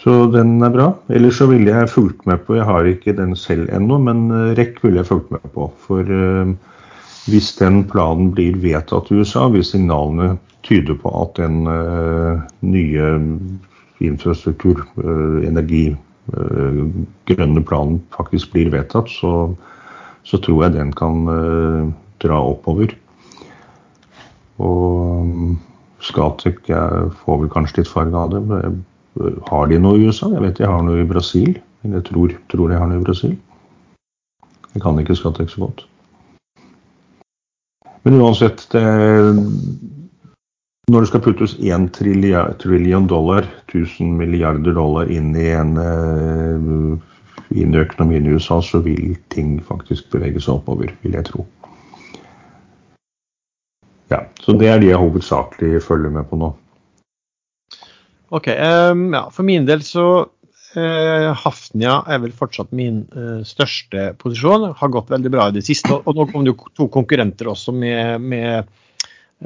[0.00, 0.88] Så den er bra.
[1.10, 4.52] Ellers så ville jeg fulgt med på, jeg har ikke den selv ennå, men uh,
[4.54, 5.66] REC ville jeg fulgt med på.
[5.82, 6.52] For uh,
[7.26, 11.64] hvis den planen blir vedtatt i USA, hvis signalene tyder på at den
[12.66, 13.12] nye
[14.02, 14.82] infrastruktur,
[15.46, 15.88] energi,
[17.30, 19.54] grønne planen faktisk blir vedtatt, så
[20.26, 21.22] så tror jeg den kan
[22.22, 22.90] dra oppover.
[24.58, 25.54] Og
[26.02, 26.66] Scatec
[27.22, 28.42] får vel kanskje litt farge av det.
[28.50, 28.80] Men
[29.50, 30.32] har de noe i USA?
[30.34, 31.54] Jeg vet de har noe i Brasil.
[31.82, 33.36] Men jeg tror, tror de har noe i Brasil.
[34.74, 35.86] Jeg kan ikke Skatek så godt.
[38.06, 38.82] Men uansett, det,
[40.86, 41.88] når det skal puttes 1
[42.62, 47.16] trillion dollar, 1000 milliarder dollar, inn i en uh,
[47.50, 51.42] inn i økonomien i USA, så vil ting faktisk bevege seg oppover, vil jeg tro.
[54.14, 56.52] Ja, Så det er de jeg hovedsakelig følger med på nå.
[58.30, 60.28] Ok, um, ja, For min del så
[60.76, 64.70] Hafnia er vel fortsatt min uh, største posisjon.
[64.76, 65.94] Har gått veldig bra i det siste.
[65.96, 68.68] Og nå kom det jo to konkurrenter også med, med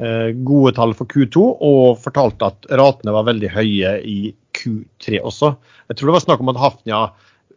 [0.01, 4.19] uh, gode tall for Q2 og fortalte at ratene var veldig høye i
[4.57, 5.55] Q3 også.
[5.89, 7.03] Jeg tror det var snakk om at Hafnia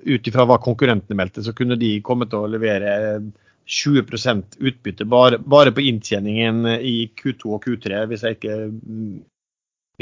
[0.04, 2.92] ut ifra hva konkurrentene meldte, så kunne de komme til å levere
[3.64, 9.14] 20% utbytte bare, bare, på inntjeningen i Q2 og Q3, hvis jeg ikke mm,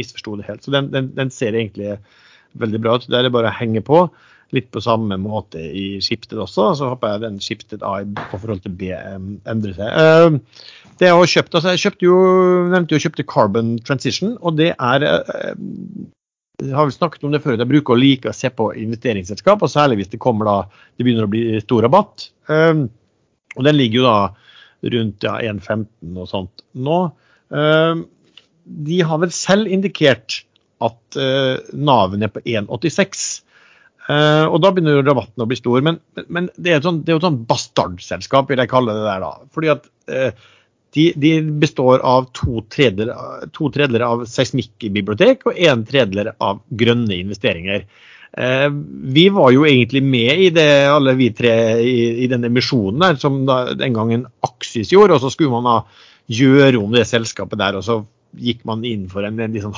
[0.00, 0.64] misforsto det helt.
[0.64, 1.96] Så den, den, den, ser egentlig
[2.58, 3.08] veldig bra ut.
[3.10, 4.06] Der er bare å henge på.
[4.52, 6.72] Litt på samme måte i Skipsted også.
[6.76, 9.88] Så håper jeg den Skipsted A på forhold til B endrer seg.
[9.88, 10.64] Eh,
[11.00, 12.16] det jeg har kjøpt, altså jeg kjøpte jo,
[12.72, 15.06] nevnte jo kjøpte Carbon Transition, og det er
[16.62, 19.64] jeg har vel snakket om det før, jeg bruker å like å se på investeringsselskap,
[19.64, 20.56] og særlig hvis det kommer da,
[20.94, 22.28] det begynner å bli stor rabatt.
[22.46, 26.98] Og Den ligger jo da rundt ja, 1,15 og sånt nå.
[28.62, 30.42] De har vel selv indikert
[30.88, 33.26] at uh, Naven er på 1,86.
[34.08, 35.82] Uh, og da begynner rabatten å bli stor.
[35.84, 39.06] Men, men det, er sånt, det er jo et sånt bastardselskap, vil jeg kalle det
[39.06, 39.26] der.
[39.26, 39.52] da.
[39.54, 40.48] Fordi at uh,
[40.92, 47.16] de, de består av to tredjedeler, to tredjedeler av seismikkbibliotek og en tredjedeler av grønne
[47.16, 47.86] investeringer.
[48.32, 48.68] Eh,
[49.16, 53.20] vi var jo egentlig med i det, alle vi tre, i, i den emisjonen der,
[53.20, 55.16] som da, den gangen Aksis gjorde.
[55.16, 55.78] Og så skulle man da
[56.32, 58.02] gjøre om det selskapet der, og så
[58.40, 59.76] gikk man inn for en, en litt sånn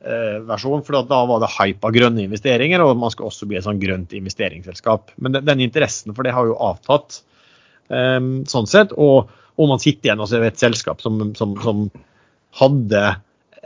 [0.00, 0.84] hype-versjon.
[0.84, 3.80] for da var det hype av grønne investeringer, og man skal også bli et sånn
[3.80, 5.10] grønt investeringsselskap.
[5.16, 7.22] Men den, den interessen for det har jo avtatt.
[7.88, 11.88] Um, sånn sett, og, og man sitter igjen altså, et selskap som, som, som
[12.58, 13.16] hadde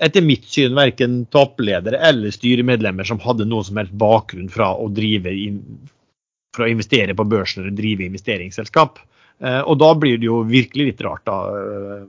[0.03, 4.89] etter mitt syn verken toppledere eller styremedlemmer som hadde noe som helst bakgrunn fra å
[4.89, 5.59] in,
[6.57, 8.99] fra å investere på børsen eller drive investeringsselskap.
[9.43, 12.07] Uh, og da blir det jo virkelig litt rart, da.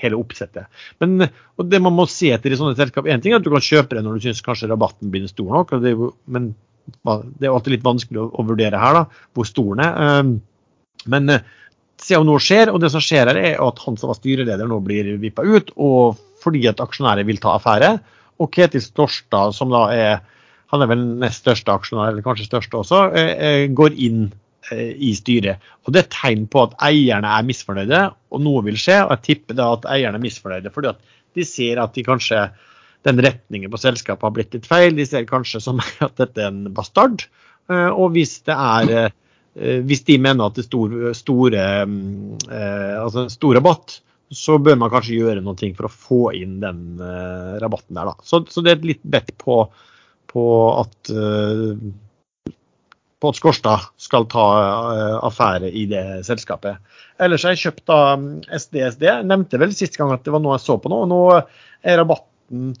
[0.00, 0.68] Hele oppsettet.
[1.02, 1.26] Men
[1.68, 3.98] det man må se etter i sånne selskap, én ting er at du kan kjøpe
[3.98, 5.74] det når du syns kanskje rabatten blir stor nok.
[5.82, 5.92] Det
[6.24, 6.52] men
[7.04, 10.22] det er alltid litt vanskelig å, å, vurdere her, da, hvor stor den er.
[10.22, 10.32] Um,
[11.12, 11.44] men uh,
[12.02, 14.70] se om noe skjer, og det som skjer her er at han som var styreleder
[14.70, 17.94] nå blir vippa ut, og fordi at aksjonærer vil ta affære.
[18.42, 20.14] Og Ketil Storstad, som da er
[20.72, 23.02] han er vel nest største aksjonær, eller kanskje største også,
[23.76, 25.62] går inn Eh, i styret.
[25.86, 29.00] Og Det er tegn på at eierne er misfornøyde, og noe vil skje.
[29.04, 31.00] og Jeg tipper da at eierne er misfornøyde fordi at
[31.34, 32.44] de ser at de kanskje
[33.02, 34.94] den retningen på selskapet har blitt litt feil.
[34.94, 37.26] De ser kanskje som at dette er en bastard.
[37.70, 39.18] Eh, og hvis det er eh,
[39.82, 41.62] hvis de mener at det er stor, store,
[43.02, 43.98] altså stor rabatt,
[44.32, 47.02] så bør man kanskje gjøre noe for å få inn den
[47.60, 48.08] rabatten der.
[48.08, 48.14] Da.
[48.24, 49.58] Så, så det er et litt bedt på,
[50.32, 51.12] på at
[53.22, 56.82] på at Skårstad skal ta uh, affære i det selskapet.
[57.22, 58.00] Ellers har jeg kjøpt da
[58.58, 59.06] SDSD.
[59.06, 61.04] Jeg nevnte vel sist gang at det var noe jeg så på nå.
[61.04, 62.72] og Nå er rabatten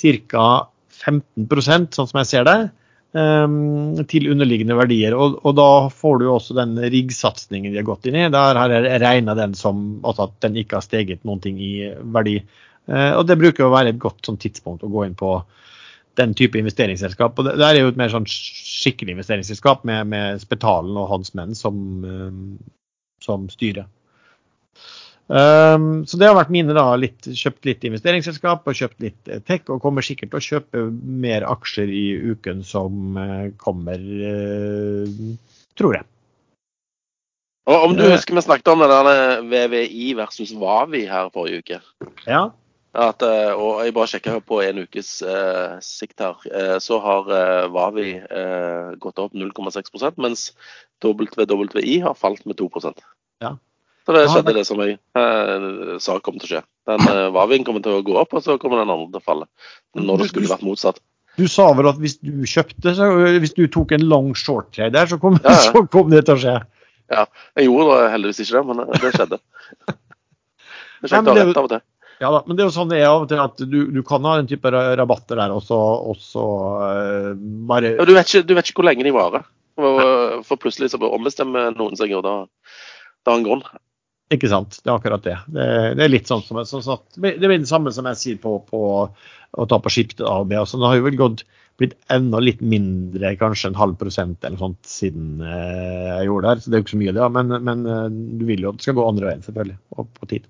[0.00, 0.46] ca.
[1.00, 2.56] 15% sånn som jeg ser det,
[3.16, 5.16] um, til underliggende verdier.
[5.16, 8.26] Og, og, da får du også den riggsatsingen de har gått inn i.
[8.32, 12.40] Der har jeg regna den som at den ikke har steget noen ting i verdi.
[12.90, 15.38] Uh, og det bruker å være et godt sånn, tidspunkt å gå inn på
[16.18, 17.38] den type investeringsselskap.
[17.38, 21.34] Og det, det er jo et mer sånn skikkelig investeringsselskap med, med Spetalen og hans
[21.38, 22.44] menn som, um,
[23.24, 23.88] som styrer.
[25.30, 29.38] Um, så det har vært mine da, litt, kjøpt litt investeringsselskap og kjøpt litt eh,
[29.46, 35.60] tech, og kommer sikkert til å kjøpe mer aksjer i uken som uh, kommer, uh,
[35.78, 36.08] tror jeg.
[37.70, 41.78] Og Om du husker vi snakket om det der VVI versus Vavi her forrige uke?
[42.26, 42.48] Ja.
[42.90, 47.28] At, eh, og jeg bare sjekka på en ukes eh, sikt her, eh, så har
[47.30, 50.48] eh, Vavi uh, gått opp 0,6% mens
[50.98, 52.98] WWI har falt med 2%
[53.44, 53.52] ja.
[54.02, 54.96] Så det skjedde det som jeg
[56.02, 56.60] sa kom til å skje.
[56.88, 59.46] Den Vavien kommer til å gå opp, og så kommer den andre til å falle.
[59.94, 60.98] Når det skulle vært motsatt.
[61.38, 63.10] Du sa vel at hvis du kjøpte, så,
[63.44, 65.60] hvis du tok en long short trade der, så kom, ja, ja.
[65.68, 66.56] så kom det til å skje?
[67.12, 67.26] Ja.
[67.60, 69.40] Jeg gjorde heldigvis ikke det, men det skjedde.
[71.00, 71.84] Det skjedde rett av og til.
[72.20, 74.02] Ja da, men det er jo sånn det er av og til at du, du
[74.04, 75.78] kan ha en type rabatter der også,
[76.12, 76.42] også
[76.84, 77.30] uh,
[77.70, 79.46] bare ja, du, vet ikke, du, vet ikke, hvor lenge de varer.
[79.80, 82.34] For, for plutselig så ombestemmer noen seg, og da,
[83.24, 83.64] da har en grunn.
[84.30, 84.76] Ikke sant.
[84.78, 85.38] Det er akkurat det.
[85.50, 85.64] Det,
[85.98, 88.58] det er litt sånn som sånn, så, Det er det samme som jeg sier på,
[88.68, 90.58] på å ta på skiftet A og B.
[90.60, 91.42] Altså, det har jo vel gått
[91.80, 96.52] blitt enda litt mindre, kanskje en halv prosent eller sånt siden eh, jeg gjorde det
[96.52, 96.62] her.
[96.62, 97.28] Så det er jo ikke så mye, det.
[97.38, 98.06] Men, men eh,
[98.38, 99.78] du vil jo at det skal gå andre veien, selvfølgelig.
[99.96, 100.48] Og på tid.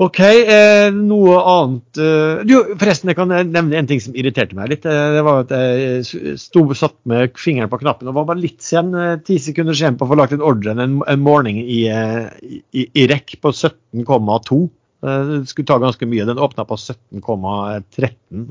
[0.00, 4.70] OK, eh, noe annet eh, jo, Forresten, jeg kan nevne en ting som irriterte meg
[4.72, 4.86] litt.
[4.88, 8.64] Eh, det var at Jeg sto satt med fingeren på knappen og var bare litt
[8.64, 8.94] sen.
[9.26, 13.08] Ti sekunder sen på å få lagt en ordre en, en morgen i, i, i
[13.10, 14.60] rekk på 17,2.
[15.00, 16.28] Det skulle ta ganske mye.
[16.28, 18.48] Den åpna på 17,13.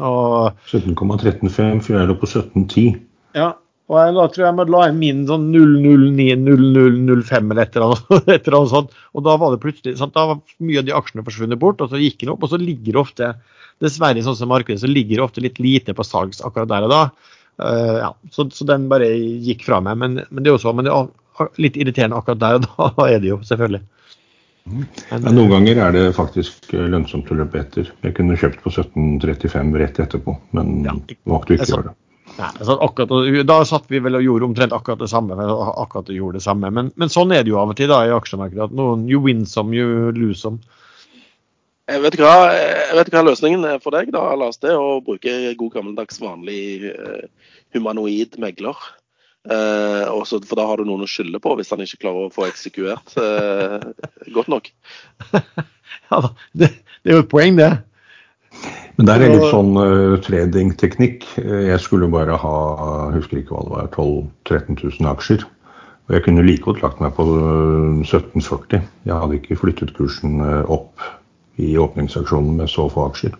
[0.69, 2.93] 17,135, for jeg lå på 17,10.
[3.37, 3.55] Ja,
[3.89, 8.27] og jeg, da tror jeg jeg la inn min sånn 009-0005 eller et eller, annet,
[8.35, 8.91] et sånt.
[9.17, 11.89] Og da var det plutselig sant, da var mye av de aksjene forsvunnet bort, og
[11.89, 12.43] så gikk den opp.
[12.45, 13.31] Og så ligger det ofte,
[13.81, 16.93] dessverre sånn som markedet, så ligger det ofte litt lite på salgs akkurat der og
[16.93, 16.99] da.
[17.59, 19.97] Uh, ja, så, så, den bare gikk fra meg.
[20.03, 23.07] Men, men det er jo så, men det er litt irriterende akkurat der og da,
[23.15, 23.81] er det jo, selvfølgelig.
[24.69, 27.89] Men, ja, noen ganger er det faktisk lønnsomt å løpe etter.
[28.05, 30.93] Jeg kunne kjøpt på 1735 rett etterpå, men ja,
[31.25, 31.95] valgte ikke å gjøre det.
[32.39, 33.11] Nei, akkurat,
[33.47, 35.35] da satt vi vel og gjorde omtrent akkurat det samme.
[35.35, 36.69] akkurat det gjorde det samme.
[36.71, 38.69] Men, men, sånn er det jo av og til da i aksjemarkedet.
[38.69, 40.61] at noen You win some, you lose some.
[41.89, 44.59] Jeg vet, hva, jeg vet hva løsningen er for deg, da, Lars.
[44.61, 47.25] Det er å bruke god gammeldags vanlig uh,
[47.73, 48.77] humanoid megler.
[49.49, 52.33] Uh, også, for da har du noen å skylde på hvis han ikke klarer å
[52.33, 53.81] få eksekvert uh,
[54.35, 54.69] godt nok.
[56.11, 56.69] ja da, det,
[57.01, 57.71] det, er jo et poeng, det.
[59.00, 61.22] Men det er litt sånn uh, tradingteknikk.
[61.39, 62.56] Jeg skulle bare ha
[63.08, 64.10] jeg husker ikke hva det var, 12
[64.50, 65.45] 000-13 000 aksjer.
[66.10, 67.24] Og jeg kunne like godt lagt meg på
[68.04, 68.76] 1740.
[68.76, 71.06] Eh, jeg hadde ikke flyttet kursen opp
[71.64, 73.38] i åpningsaksjonen med så få aksjer.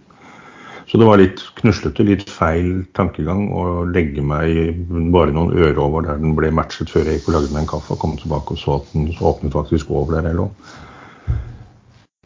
[0.88, 4.80] Så det var litt knuslete, litt feil tankegang å legge meg
[5.12, 7.74] bare noen øre over der den ble matchet før jeg gikk og lagde meg en
[7.74, 10.48] kaffe og kom tilbake og så at den åpnet faktisk over der jeg lå.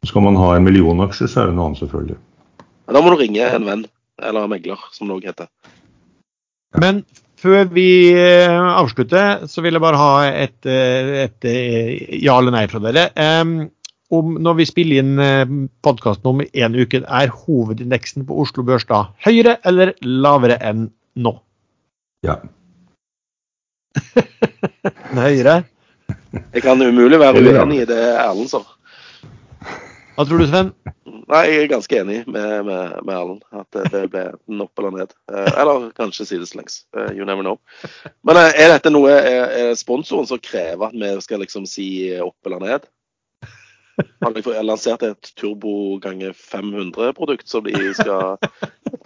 [0.06, 2.20] Skal man ha en million aksjer, så er det noe annet, selvfølgelig.
[2.92, 3.86] Da må du ringe en venn,
[4.22, 5.52] eller en megler, som det òg heter.
[6.82, 7.04] Men
[7.44, 11.90] Før vi eh, avslutter, så vil jeg bare ha et, eh, et, eh,
[12.24, 13.10] ja eller nei fra dere.
[14.14, 19.08] Om når vi spiller inn podkasten om en uke, er hovedindeksen på Oslo Børs da
[19.26, 20.86] høyere eller lavere enn
[21.18, 21.34] nå?
[22.24, 22.38] Ja.
[25.14, 25.58] Er høyere?
[26.54, 28.62] Jeg kan umulig være uenig i det Erlend sa.
[30.14, 30.68] Hva tror du, Sven?
[31.32, 33.46] Nei, jeg er ganske enig med, med, med Erlend.
[33.56, 35.14] At det ble den opp eller ned.
[35.32, 36.84] Eh, Eller kanskje sideslengs.
[36.98, 37.58] Eh, You never know.
[38.28, 41.88] Men eh, er dette noe er, sponsoren som krever at vi skal liksom si
[42.22, 42.86] opp eller ned?
[44.24, 48.38] Har de lansert et turbo ganger 500-produkt som de skal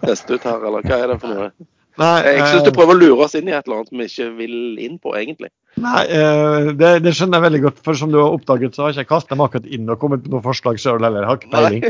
[0.03, 1.49] teste ut her, eller hva er det for noe?
[1.97, 4.27] Nei, Jeg syns du prøver å lure oss inn i et eller annet vi ikke
[4.37, 5.49] vil inn på, egentlig.
[5.81, 7.81] Nei, eh, det, det skjønner jeg veldig godt.
[7.85, 10.25] For som du har oppdaget, så har jeg ikke kastet meg akkurat inn og kommet
[10.25, 11.25] på noe forslag sjøl heller.
[11.25, 11.87] Jeg har ikke peiling.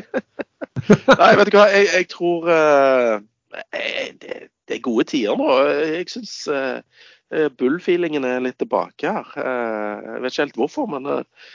[1.22, 3.14] Nei, vet du hva, jeg, jeg tror uh,
[3.76, 5.52] eh, det, det er gode tider nå.
[5.84, 6.82] Jeg syns uh,
[7.60, 9.32] bull-feelingen er litt tilbake her.
[9.36, 11.50] Uh, jeg vet ikke helt hvorfor, men eh,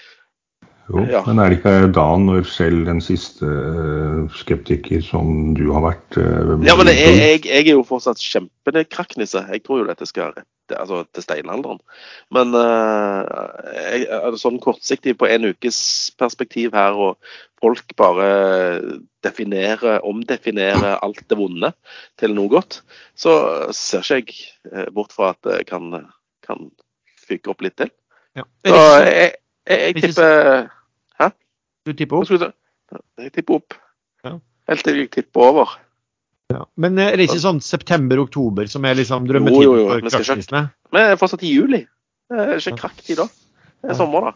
[0.91, 1.23] Jo, Ja.
[1.27, 6.19] men er det ikke da når selv den siste eh, skeptiker som du har vært
[6.19, 9.45] eh, Ja, men jeg, jeg, jeg er jo fortsatt kjempekrakknisse.
[9.53, 11.79] Jeg tror jo dette skal rette altså, til steinalderen.
[12.35, 13.23] Men uh,
[13.77, 15.79] jeg, er sånn kortsiktig på en ukes
[16.19, 18.29] perspektiv her, og folk bare
[19.23, 21.73] definerer, omdefinerer alt det vonde
[22.21, 22.81] til noe godt,
[23.15, 23.37] så
[23.77, 24.39] ser ikke
[24.73, 25.93] jeg bort fra at det kan,
[26.43, 26.73] kan
[27.23, 27.93] fyke opp litt til.
[28.35, 28.47] Ja.
[28.65, 29.33] Så jeg,
[29.67, 30.69] jeg, jeg
[31.21, 31.29] Hæ?
[31.31, 32.29] tipper Du tipper opp?
[33.19, 33.75] Jeg tipper opp.
[34.25, 34.37] Ja.
[34.69, 35.79] Helt til jeg tipper over.
[36.53, 36.65] Ja.
[36.77, 41.13] Men eh, er det ikke sånn september-oktober som er liksom drømmetiden for ikke- Men jeg
[41.13, 41.87] er fortsatt i juli.
[42.31, 43.27] Det er ikke krakktid da.
[43.83, 44.33] Det er sommer, da.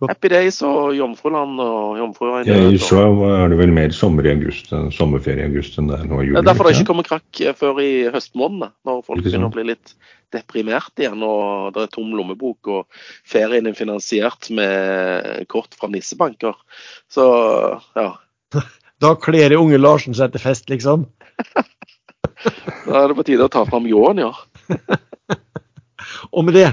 [0.00, 0.08] Ja.
[0.08, 2.48] Happy Days og Jomfruland og Jomfruøyene.
[2.48, 5.98] Ja, I så er det vel mer sommer i august, sommerferie i august enn det
[6.00, 6.38] er nå i Det juli.
[6.40, 6.86] er derfor det ikke?
[6.88, 8.70] kommer krakk eh, før i høstmånedene.
[8.88, 9.92] Når folk begynner å bli litt
[10.32, 16.56] deprimert igjen og det er tom lommebok og ferien er finansiert med kort fra nissebanker.
[17.12, 17.26] Så
[17.98, 18.12] ja,
[19.00, 21.06] Da kler unge Larsen seg til fest, liksom.
[22.88, 24.32] da er det på tide å ta fram ljåen, ja.
[26.36, 26.68] Og med det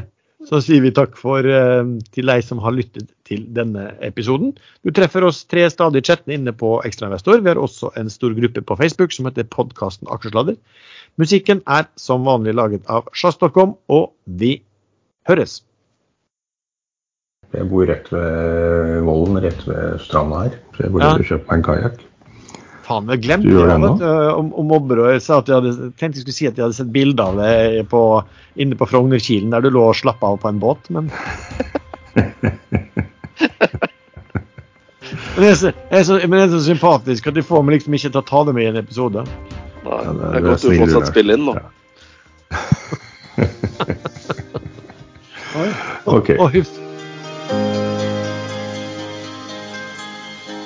[0.47, 1.83] så sier vi takk for, eh,
[2.15, 4.53] til deg som har lyttet til denne episoden.
[4.85, 7.41] Du treffer oss tre stadig chattene inne på Ekstrainvestor.
[7.43, 10.55] Vi har også en stor gruppe på Facebook som heter podkasten Aksjesladder.
[11.19, 14.61] Musikken er som vanlig laget av sjazz.com, og vi
[15.27, 15.61] høres.
[17.55, 20.59] Jeg bor rett ved Vollen, rett ved stranda her.
[20.75, 21.17] Så jeg burde Ja.
[21.23, 21.99] kjøpe meg en kajakk.
[22.87, 24.05] Faen, jeg glemte Du det, det vet du,
[24.39, 24.69] om, om.
[24.71, 27.35] Og sa at jeg hadde, tenkte jeg skulle si at jeg hadde sett bilde av
[27.41, 28.01] det på,
[28.55, 31.11] inne på Frognerkilen, der du lå og slappa av på en båt, men
[35.37, 37.61] Men det er så, det er så, men det er så sympatisk at de får
[37.63, 39.21] meg liksom ikke til å ta det med i en episode.
[39.85, 41.53] Nei, Ja, det- er godt du fortsatt spiller inn nå.
[41.53, 41.67] Ja.
[46.17, 46.29] OK.
[46.39, 46.86] og huff.